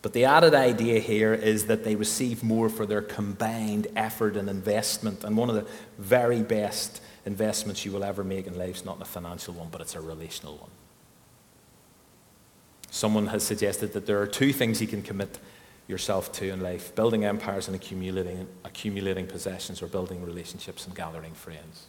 But 0.02 0.14
the 0.14 0.26
added 0.26 0.54
idea 0.54 1.00
here 1.00 1.34
is 1.34 1.66
that 1.66 1.84
they 1.84 1.96
receive 1.96 2.44
more 2.44 2.70
for 2.70 2.86
their 2.86 3.02
combined 3.02 3.88
effort 3.96 4.38
and 4.38 4.50
investment. 4.50 5.24
And 5.24 5.36
one 5.36 5.50
of 5.50 5.56
the 5.56 5.68
very 5.98 6.42
best 6.42 7.02
investments 7.26 7.84
you 7.86 7.92
will 7.92 8.04
ever 8.04 8.24
make 8.24 8.48
in 8.48 8.58
life 8.58 8.78
is 8.78 8.86
not 8.86 9.02
a 9.02 9.06
financial 9.06 9.54
one, 9.54 9.68
but 9.70 9.82
it's 9.82 9.96
a 9.96 10.02
relational 10.02 10.58
one. 10.58 10.70
Someone 12.92 13.28
has 13.28 13.44
suggested 13.44 13.94
that 13.94 14.06
there 14.06 14.22
are 14.22 14.28
two 14.28 14.54
things 14.54 14.82
you 14.82 14.88
can 14.88 15.02
commit 15.02 15.38
yourself 15.90 16.32
to 16.32 16.50
in 16.50 16.62
life 16.62 16.94
building 16.96 17.26
empires 17.26 17.68
and 17.68 17.76
accumulating, 17.76 18.48
accumulating 18.64 19.26
possessions, 19.26 19.82
or 19.82 19.88
building 19.88 20.24
relationships 20.24 20.86
and 20.86 20.96
gathering 20.96 21.34
friends. 21.34 21.88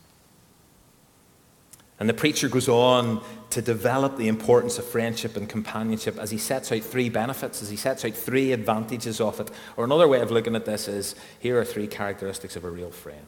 And 2.01 2.09
the 2.09 2.15
preacher 2.15 2.49
goes 2.49 2.67
on 2.67 3.23
to 3.51 3.61
develop 3.61 4.17
the 4.17 4.29
importance 4.29 4.79
of 4.79 4.87
friendship 4.87 5.37
and 5.37 5.47
companionship 5.47 6.17
as 6.17 6.31
he 6.31 6.39
sets 6.39 6.73
out 6.73 6.81
three 6.81 7.11
benefits, 7.11 7.61
as 7.61 7.69
he 7.69 7.77
sets 7.77 8.07
out 8.07 8.15
three 8.15 8.53
advantages 8.53 9.21
of 9.21 9.39
it. 9.39 9.51
Or 9.77 9.85
another 9.85 10.09
way 10.09 10.21
of 10.21 10.31
looking 10.31 10.57
at 10.57 10.65
this 10.65 10.89
is 10.89 11.15
here 11.39 11.61
are 11.61 11.65
three 11.65 11.87
characteristics 11.87 12.57
of 12.57 12.65
a 12.65 12.71
real 12.71 12.91
friend 12.91 13.27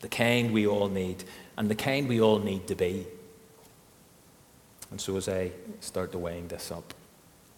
the 0.00 0.08
kind 0.08 0.52
we 0.52 0.66
all 0.66 0.88
need, 0.88 1.22
and 1.56 1.68
the 1.68 1.76
kind 1.76 2.08
we 2.08 2.20
all 2.20 2.40
need 2.40 2.66
to 2.66 2.74
be. 2.74 3.06
And 4.90 5.00
so, 5.00 5.16
as 5.16 5.28
I 5.28 5.52
start 5.78 6.10
to 6.10 6.18
wind 6.18 6.48
this 6.48 6.72
up, 6.72 6.92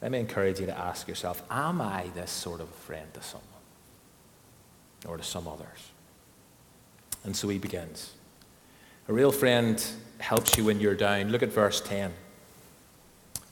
let 0.04 0.12
me 0.12 0.18
encourage 0.18 0.60
you 0.60 0.66
to 0.66 0.78
ask 0.78 1.08
yourself 1.08 1.42
Am 1.50 1.80
I 1.80 2.10
this 2.14 2.30
sort 2.30 2.60
of 2.60 2.68
a 2.68 2.72
friend 2.72 3.12
to 3.14 3.22
someone 3.22 3.48
or 5.08 5.16
to 5.16 5.22
some 5.22 5.48
others? 5.48 5.92
And 7.24 7.34
so 7.34 7.48
he 7.48 7.56
begins. 7.56 8.12
A 9.08 9.14
real 9.14 9.32
friend 9.32 9.82
helps 10.18 10.58
you 10.58 10.66
when 10.66 10.78
you're 10.78 10.94
down. 10.94 11.30
Look 11.30 11.42
at 11.42 11.50
verse 11.50 11.80
10. 11.80 12.12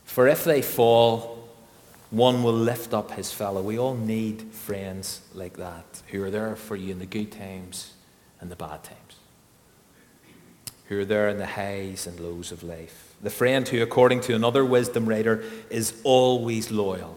For 0.04 0.28
if 0.28 0.44
they 0.44 0.60
fall, 0.60 1.48
one 2.10 2.42
will 2.42 2.52
lift 2.52 2.92
up 2.92 3.12
his 3.12 3.32
fellow. 3.32 3.62
We 3.62 3.78
all 3.78 3.94
need 3.94 4.42
friends 4.52 5.22
like 5.32 5.56
that 5.56 6.02
who 6.08 6.22
are 6.22 6.30
there 6.30 6.54
for 6.54 6.76
you 6.76 6.92
in 6.92 6.98
the 6.98 7.06
good 7.06 7.32
times 7.32 7.94
and 8.42 8.50
the 8.50 8.56
bad 8.56 8.84
times, 8.84 9.16
who 10.88 11.00
are 11.00 11.06
there 11.06 11.30
in 11.30 11.38
the 11.38 11.46
highs 11.46 12.06
and 12.06 12.20
lows 12.20 12.52
of 12.52 12.62
life. 12.62 13.11
The 13.22 13.30
friend 13.30 13.66
who, 13.66 13.82
according 13.82 14.22
to 14.22 14.34
another 14.34 14.64
wisdom 14.64 15.06
writer, 15.06 15.44
is 15.70 15.94
always 16.02 16.70
loyal, 16.70 17.16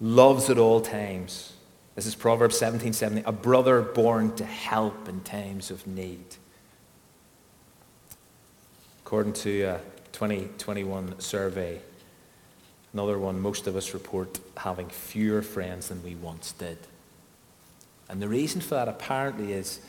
loves 0.00 0.48
at 0.48 0.58
all 0.58 0.80
times. 0.80 1.52
This 1.94 2.06
is 2.06 2.14
Proverbs 2.14 2.58
17:70, 2.58 3.22
a 3.26 3.32
brother 3.32 3.82
born 3.82 4.34
to 4.36 4.44
help 4.44 5.06
in 5.08 5.20
times 5.20 5.70
of 5.70 5.86
need. 5.86 6.24
According 9.04 9.34
to 9.34 9.62
a 9.64 9.80
2021 10.12 11.20
survey, 11.20 11.82
another 12.94 13.18
one, 13.18 13.38
most 13.38 13.66
of 13.66 13.76
us 13.76 13.92
report 13.92 14.40
having 14.56 14.88
fewer 14.88 15.42
friends 15.42 15.88
than 15.88 16.02
we 16.02 16.14
once 16.14 16.52
did. 16.52 16.78
And 18.08 18.22
the 18.22 18.28
reason 18.28 18.62
for 18.62 18.74
that 18.76 18.88
apparently 18.88 19.52
is 19.52 19.80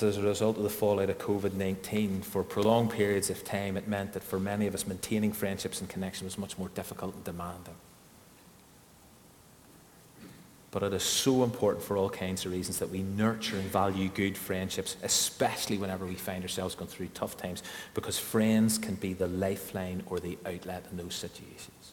as 0.00 0.16
a 0.16 0.22
result 0.22 0.56
of 0.58 0.62
the 0.62 0.70
fallout 0.70 1.10
of 1.10 1.18
COVID 1.18 1.54
19, 1.54 2.22
for 2.22 2.44
prolonged 2.44 2.92
periods 2.92 3.30
of 3.30 3.42
time, 3.42 3.76
it 3.76 3.88
meant 3.88 4.12
that 4.12 4.22
for 4.22 4.38
many 4.38 4.68
of 4.68 4.74
us, 4.74 4.86
maintaining 4.86 5.32
friendships 5.32 5.80
and 5.80 5.90
connection 5.90 6.24
was 6.24 6.38
much 6.38 6.56
more 6.56 6.68
difficult 6.68 7.16
and 7.16 7.24
demanding. 7.24 7.74
But 10.70 10.84
it 10.84 10.92
is 10.94 11.02
so 11.02 11.42
important 11.42 11.84
for 11.84 11.96
all 11.96 12.08
kinds 12.08 12.46
of 12.46 12.52
reasons 12.52 12.78
that 12.78 12.90
we 12.90 13.02
nurture 13.02 13.56
and 13.56 13.68
value 13.68 14.08
good 14.08 14.38
friendships, 14.38 14.96
especially 15.02 15.78
whenever 15.78 16.06
we 16.06 16.14
find 16.14 16.42
ourselves 16.44 16.76
going 16.76 16.88
through 16.88 17.08
tough 17.08 17.36
times, 17.36 17.62
because 17.92 18.18
friends 18.18 18.78
can 18.78 18.94
be 18.94 19.12
the 19.14 19.26
lifeline 19.26 20.02
or 20.06 20.20
the 20.20 20.38
outlet 20.46 20.86
in 20.90 20.96
those 20.96 21.14
situations. 21.14 21.92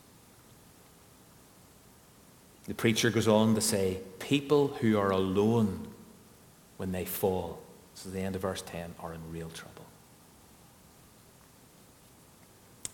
The 2.68 2.76
preacher 2.76 3.10
goes 3.10 3.28
on 3.28 3.56
to 3.56 3.62
say, 3.62 3.98
People 4.20 4.68
who 4.68 4.98
are 4.98 5.10
alone 5.10 5.88
when 6.78 6.92
they 6.92 7.04
fall, 7.04 7.60
this 8.00 8.06
is 8.06 8.14
the 8.14 8.22
end 8.22 8.34
of 8.38 8.44
verse 8.44 8.62
10, 8.62 8.96
are 9.02 9.14
in 9.14 9.20
real 9.30 9.50
trouble. 9.50 9.84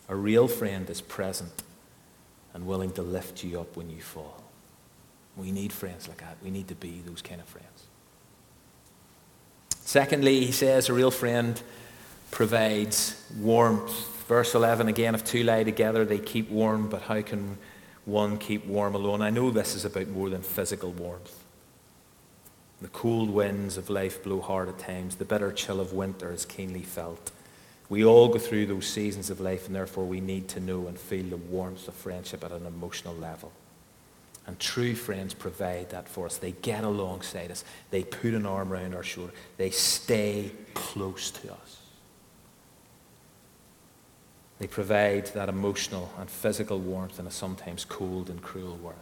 A 0.09 0.15
real 0.15 0.47
friend 0.47 0.89
is 0.89 0.99
present 0.99 1.61
and 2.55 2.65
willing 2.65 2.91
to 2.93 3.03
lift 3.03 3.43
you 3.43 3.59
up 3.59 3.77
when 3.77 3.91
you 3.91 4.01
fall. 4.01 4.43
We 5.37 5.51
need 5.51 5.71
friends 5.71 6.07
like 6.07 6.21
that. 6.21 6.37
We 6.43 6.49
need 6.49 6.67
to 6.69 6.75
be 6.75 7.03
those 7.05 7.21
kind 7.21 7.39
of 7.39 7.45
friends. 7.45 7.83
Secondly, 9.81 10.43
he 10.43 10.51
says 10.51 10.89
a 10.89 10.93
real 10.93 11.11
friend 11.11 11.61
provides 12.31 13.23
warmth. 13.37 14.25
Verse 14.25 14.55
11 14.55 14.87
again, 14.87 15.13
if 15.13 15.23
two 15.23 15.43
lie 15.43 15.63
together, 15.63 16.03
they 16.03 16.17
keep 16.17 16.49
warm, 16.49 16.89
but 16.89 17.03
how 17.03 17.21
can 17.21 17.59
one 18.05 18.39
keep 18.39 18.65
warm 18.65 18.95
alone? 18.95 19.21
I 19.21 19.29
know 19.29 19.51
this 19.51 19.75
is 19.75 19.85
about 19.85 20.07
more 20.07 20.31
than 20.31 20.41
physical 20.41 20.91
warmth. 20.91 21.44
The 22.85 22.91
cold 22.91 23.31
winds 23.31 23.77
of 23.77 23.89
life 23.89 24.23
blow 24.23 24.39
hard 24.39 24.69
at 24.69 24.77
times. 24.77 25.15
The 25.15 25.25
bitter 25.25 25.51
chill 25.51 25.79
of 25.79 25.93
winter 25.93 26.31
is 26.31 26.45
keenly 26.45 26.83
felt. 26.83 27.31
We 27.89 28.05
all 28.05 28.27
go 28.27 28.37
through 28.37 28.67
those 28.67 28.85
seasons 28.85 29.31
of 29.31 29.39
life, 29.39 29.65
and 29.65 29.75
therefore 29.75 30.05
we 30.05 30.21
need 30.21 30.47
to 30.49 30.59
know 30.59 30.85
and 30.85 30.95
feel 30.95 31.25
the 31.25 31.37
warmth 31.37 31.87
of 31.87 31.95
friendship 31.95 32.43
at 32.43 32.51
an 32.51 32.67
emotional 32.67 33.15
level. 33.15 33.51
And 34.45 34.59
true 34.59 34.93
friends 34.93 35.33
provide 35.33 35.89
that 35.89 36.07
for 36.07 36.27
us. 36.27 36.37
They 36.37 36.51
get 36.51 36.83
alongside 36.83 37.49
us. 37.49 37.63
They 37.89 38.03
put 38.03 38.35
an 38.35 38.45
arm 38.45 38.71
around 38.71 38.93
our 38.93 39.01
shoulder. 39.01 39.33
They 39.57 39.71
stay 39.71 40.51
close 40.75 41.31
to 41.31 41.53
us. 41.53 41.79
They 44.59 44.67
provide 44.67 45.25
that 45.33 45.49
emotional 45.49 46.13
and 46.19 46.29
physical 46.29 46.77
warmth 46.77 47.19
in 47.19 47.25
a 47.25 47.31
sometimes 47.31 47.83
cold 47.83 48.29
and 48.29 48.43
cruel 48.43 48.77
world. 48.77 48.99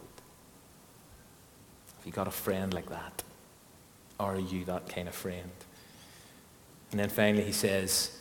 Have 1.98 2.06
you 2.06 2.14
got 2.14 2.30
a 2.30 2.32
friend 2.32 2.74
like 2.74 2.88
that? 2.88 3.24
Are 4.20 4.40
you 4.40 4.66
that 4.66 4.90
kind 4.90 5.08
of 5.08 5.16
friend? 5.16 5.52
And 6.92 7.00
then 7.00 7.10
finally, 7.10 7.44
he 7.44 7.52
says, 7.52 8.18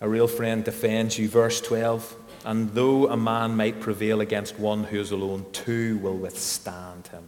A 0.00 0.08
real 0.08 0.28
friend 0.28 0.64
defends 0.64 1.18
you. 1.18 1.28
Verse 1.28 1.60
12 1.60 2.16
and 2.46 2.72
though 2.74 3.08
a 3.08 3.16
man 3.16 3.56
might 3.56 3.80
prevail 3.80 4.20
against 4.20 4.56
one 4.56 4.84
who 4.84 5.00
is 5.00 5.10
alone, 5.10 5.44
two 5.50 5.98
will 5.98 6.16
withstand 6.16 7.08
him. 7.08 7.24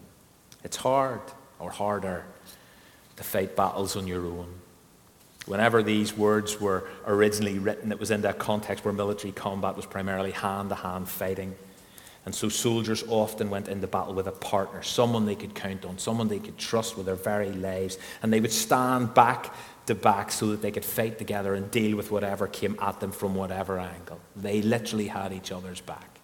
It's 0.63 0.77
hard 0.77 1.21
or 1.59 1.73
harder 1.73 2.25
to 3.17 3.25
fight 3.25 3.57
battles 3.57 3.97
on 3.97 4.07
your 4.07 4.25
own. 4.25 4.61
Whenever 5.47 5.83
these 5.83 6.17
words 6.17 6.61
were 6.61 6.89
originally 7.05 7.59
written, 7.59 7.91
it 7.91 7.99
was 7.99 8.13
in 8.13 8.21
that 8.21 8.39
context 8.39 8.85
where 8.85 8.95
military 8.95 9.33
combat 9.33 9.75
was 9.75 9.87
primarily 9.87 10.31
hand 10.31 10.69
to 10.69 10.77
hand 10.77 11.09
fighting. 11.09 11.57
And 12.29 12.35
so 12.35 12.51
soldiers 12.51 13.03
often 13.09 13.49
went 13.49 13.69
into 13.69 13.87
battle 13.87 14.13
with 14.13 14.27
a 14.27 14.33
partner, 14.33 14.83
someone 14.83 15.25
they 15.25 15.35
could 15.35 15.55
count 15.55 15.87
on, 15.87 15.97
someone 15.97 16.29
they 16.29 16.39
could 16.39 16.59
trust 16.59 16.95
with 16.95 17.07
their 17.07 17.15
very 17.15 17.51
lives. 17.51 17.97
And 18.23 18.31
they 18.31 18.39
would 18.39 18.53
stand 18.53 19.15
back 19.15 19.55
to 19.87 19.95
back 19.95 20.31
so 20.31 20.49
that 20.49 20.61
they 20.61 20.71
could 20.71 20.85
fight 20.85 21.17
together 21.17 21.55
and 21.55 21.71
deal 21.71 21.97
with 21.97 22.11
whatever 22.11 22.47
came 22.47 22.77
at 22.83 23.01
them 23.01 23.13
from 23.13 23.35
whatever 23.35 23.79
angle. 23.79 24.21
They 24.37 24.61
literally 24.61 25.07
had 25.07 25.33
each 25.33 25.51
other's 25.51 25.81
back. 25.81 26.21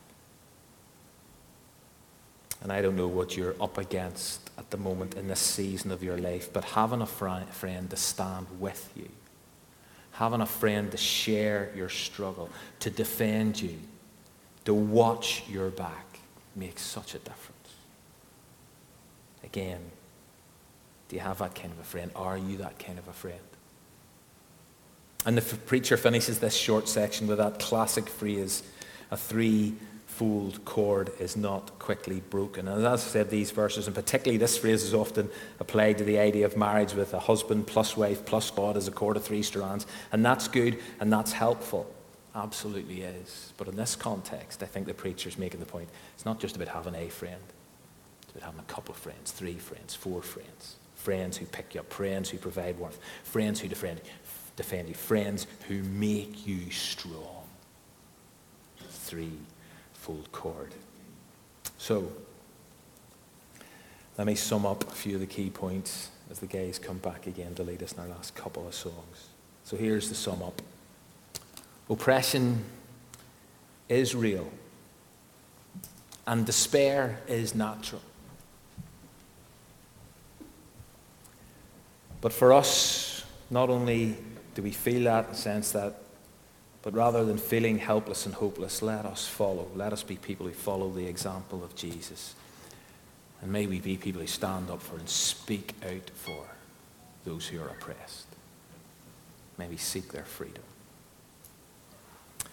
And 2.61 2.71
I 2.71 2.83
don't 2.83 2.97
know 2.97 3.09
what 3.09 3.35
you're 3.35 3.57
up 3.59 3.79
against 3.79 4.51
at 4.59 4.71
the 4.71 4.77
moment 4.77 5.15
in 5.15 5.27
this 5.27 5.41
season 5.41 5.91
of 5.91 6.03
your 6.03 6.19
life, 6.19 6.53
but 6.53 6.65
having 6.65 7.01
a 7.01 7.07
friend 7.07 7.89
to 7.89 7.97
stand 7.97 8.47
with 8.61 8.93
you, 8.95 9.09
having 10.13 10.43
a 10.43 10.47
friend 10.47 10.91
to 10.91 10.99
share 10.99 11.73
your 11.75 11.89
struggle, 11.89 12.51
to 12.81 12.91
defend 12.91 13.59
you, 13.59 13.79
to 14.65 14.75
watch 14.75 15.45
your 15.49 15.71
back 15.71 16.19
makes 16.57 16.83
such 16.83 17.15
a 17.15 17.19
difference. 17.19 17.55
Again, 19.43 19.81
do 21.09 21.17
you 21.17 21.23
have 21.23 21.39
that 21.39 21.55
kind 21.55 21.73
of 21.73 21.79
a 21.79 21.85
friend? 21.85 22.11
Are 22.17 22.39
you 22.39 22.57
that 22.59 22.79
kind 22.79 22.99
of 22.99 23.07
a 23.09 23.13
friend? 23.13 23.41
And 25.27 25.39
the 25.39 25.57
preacher 25.57 25.97
finishes 25.97 26.39
this 26.39 26.55
short 26.55 26.89
section 26.89 27.27
with 27.27 27.39
that 27.39 27.59
classic 27.59 28.09
phrase 28.09 28.63
a 29.11 29.17
three-fold 29.17 30.65
cord 30.65 31.11
is 31.21 31.37
not 31.37 31.79
quickly 31.79 32.21
broken. 32.31 32.67
And 32.69 32.85
as 32.85 33.05
I 33.05 33.09
said, 33.09 33.31
these 33.31 33.51
verses, 33.51 33.87
and 33.87 33.95
particularly 33.95 34.39
this 34.39 34.59
phrase, 34.59 34.83
is 34.83 34.95
often 34.95 35.29
applied 35.61 35.99
to 35.99 36.05
the 36.05 36.19
idea 36.19 36.47
of 36.47 36.57
marriage 36.57 36.95
with 36.95 37.15
a 37.15 37.21
husband 37.21 37.67
plus 37.67 37.97
wife 37.97 38.25
plus 38.25 38.51
God 38.51 38.77
as 38.77 38.89
a 38.89 38.91
cord 38.91 39.17
of 39.17 39.25
three 39.25 39.43
strands. 39.43 39.87
And 40.11 40.25
that's 40.25 40.49
good 40.49 40.79
and 41.01 41.13
that's 41.13 41.33
helpful. 41.33 41.87
Absolutely 42.35 43.03
is. 43.03 43.53
But 43.57 43.69
in 43.69 43.77
this 43.77 43.95
context, 43.95 44.63
I 44.63 44.67
think 44.67 44.87
the 44.87 44.95
preacher's 44.95 45.39
making 45.39 45.61
the 45.61 45.67
point 45.67 45.89
it's 46.15 46.25
not 46.25 46.41
just 46.41 46.57
about 46.57 46.69
having 46.69 46.95
a 46.95 47.09
friend, 47.09 47.41
it's 48.23 48.33
about 48.33 48.45
having 48.45 48.61
a 48.61 48.73
couple 48.73 48.95
of 48.95 49.01
friends, 49.01 49.31
three 49.31 49.59
friends, 49.59 49.95
four 49.95 50.23
friends. 50.23 50.77
Friends 50.97 51.37
who 51.37 51.47
pick 51.47 51.75
you 51.75 51.81
up, 51.81 51.93
friends 51.93 52.31
who 52.31 52.39
provide 52.39 52.79
warmth, 52.79 52.99
friends 53.25 53.61
who 53.61 53.69
defend, 53.69 54.01
defend 54.57 54.89
you, 54.89 54.95
friends 54.95 55.47
who 55.69 55.83
make 55.83 56.47
you 56.47 56.71
strong. 56.71 57.45
Three-fold 58.79 60.33
cord. 60.33 60.73
So, 61.77 62.11
let 64.17 64.27
me 64.27 64.35
sum 64.35 64.65
up 64.65 64.89
a 64.91 64.95
few 64.95 65.17
of 65.17 65.21
the 65.21 65.27
key 65.27 65.51
points 65.51 66.11
as 66.31 66.39
the 66.39 66.47
guys 66.47 66.79
come 66.79 66.99
back 66.99 67.27
again 67.27 67.55
to 67.57 67.63
lead 67.63 67.83
us 67.83 67.93
in 67.93 68.01
our 68.01 68.09
last 68.09 68.35
couple 68.35 68.67
of 68.67 68.75
songs. 68.75 69.29
So 69.65 69.77
here's 69.77 70.09
the 70.09 70.15
sum 70.15 70.43
up. 70.43 70.63
Oppression 71.89 72.65
is 73.89 74.15
real, 74.15 74.51
and 76.27 76.47
despair 76.47 77.21
is 77.29 77.55
natural. 77.55 78.01
But 82.21 82.33
for 82.33 82.55
us, 82.55 83.23
not 83.51 83.69
only 83.69 84.17
do 84.55 84.63
we 84.63 84.71
feel 84.71 85.05
that 85.05 85.29
and 85.29 85.37
sense 85.37 85.73
that, 85.73 86.01
but 86.81 86.95
rather 86.95 87.25
than 87.25 87.37
feeling 87.37 87.79
helpless 87.79 88.25
and 88.25 88.35
hopeless, 88.35 88.81
let 88.81 89.05
us 89.05 89.27
follow. 89.27 89.69
Let 89.75 89.93
us 89.93 90.03
be 90.03 90.17
people 90.17 90.47
who 90.47 90.53
follow 90.53 90.91
the 90.91 91.07
example 91.07 91.63
of 91.63 91.75
Jesus. 91.77 92.35
And 93.43 93.53
may 93.53 93.67
we 93.67 93.81
be 93.81 93.99
people 93.99 94.23
who 94.23 94.27
stand 94.27 94.71
up 94.71 94.81
for 94.81 94.97
and 94.97 95.09
speak 95.09 95.75
out 95.85 96.11
for 96.15 96.47
those 97.27 97.47
who 97.47 97.61
are 97.61 97.69
oppressed. 97.69 98.27
May 99.59 99.69
we 99.69 99.77
seek 99.77 100.11
their 100.13 100.25
freedom. 100.25 100.63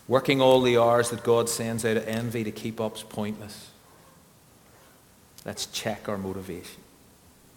Working 0.07 0.41
all 0.41 0.61
the 0.61 0.77
hours 0.77 1.09
that 1.11 1.23
God 1.23 1.47
sends 1.47 1.85
out 1.85 1.97
of 1.97 2.07
envy 2.07 2.43
to 2.43 2.51
keep 2.51 2.81
up 2.81 2.97
is 2.97 3.03
pointless. 3.03 3.69
Let's 5.45 5.67
check 5.67 6.09
our 6.09 6.17
motivation. 6.17 6.81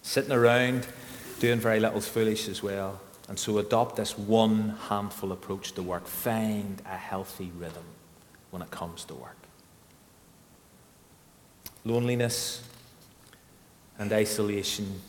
Sitting 0.02 0.32
around 0.32 0.86
doing 1.40 1.58
very 1.58 1.80
little 1.80 1.98
is 1.98 2.08
foolish 2.08 2.48
as 2.48 2.62
well. 2.62 3.00
And 3.28 3.38
so 3.38 3.58
adopt 3.58 3.96
this 3.96 4.18
one 4.18 4.76
handful 4.88 5.32
approach 5.32 5.72
to 5.72 5.82
work. 5.82 6.06
Find 6.06 6.80
a 6.84 6.96
healthy 6.96 7.50
rhythm 7.56 7.84
when 8.50 8.62
it 8.62 8.70
comes 8.70 9.04
to 9.06 9.14
work. 9.14 9.36
Loneliness 11.84 12.62
and 13.98 14.12
isolation, 14.12 15.00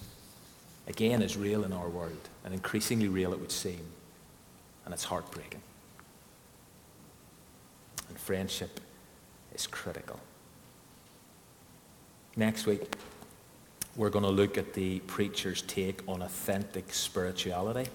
again, 0.88 1.22
is 1.22 1.38
real 1.38 1.64
in 1.64 1.74
our 1.74 1.90
world, 1.90 2.30
and 2.44 2.54
increasingly 2.54 3.08
real 3.08 3.34
it 3.34 3.40
would 3.40 3.52
seem. 3.52 3.86
And 4.86 4.94
it's 4.94 5.06
heartbreaking 5.06 5.62
and 8.16 8.22
friendship 8.22 8.80
is 9.54 9.68
critical. 9.68 10.18
Next 12.38 12.66
week, 12.66 12.96
we're 13.98 14.10
going 14.10 14.24
to 14.24 14.32
look 14.32 14.58
at 14.58 14.74
the 14.74 15.00
preacher's 15.02 15.62
take 15.64 16.02
on 16.08 16.22
authentic 16.22 16.94
spirituality 16.94 17.90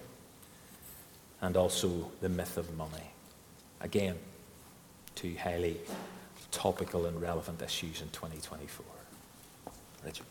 and 1.41 1.57
also 1.57 2.11
the 2.21 2.29
myth 2.29 2.57
of 2.57 2.77
money. 2.77 3.11
Again, 3.81 4.15
two 5.15 5.35
highly 5.41 5.77
topical 6.51 7.07
and 7.07 7.19
relevant 7.19 7.59
issues 7.63 8.01
in 8.01 8.09
2024. 8.09 8.85
Richard. 10.05 10.25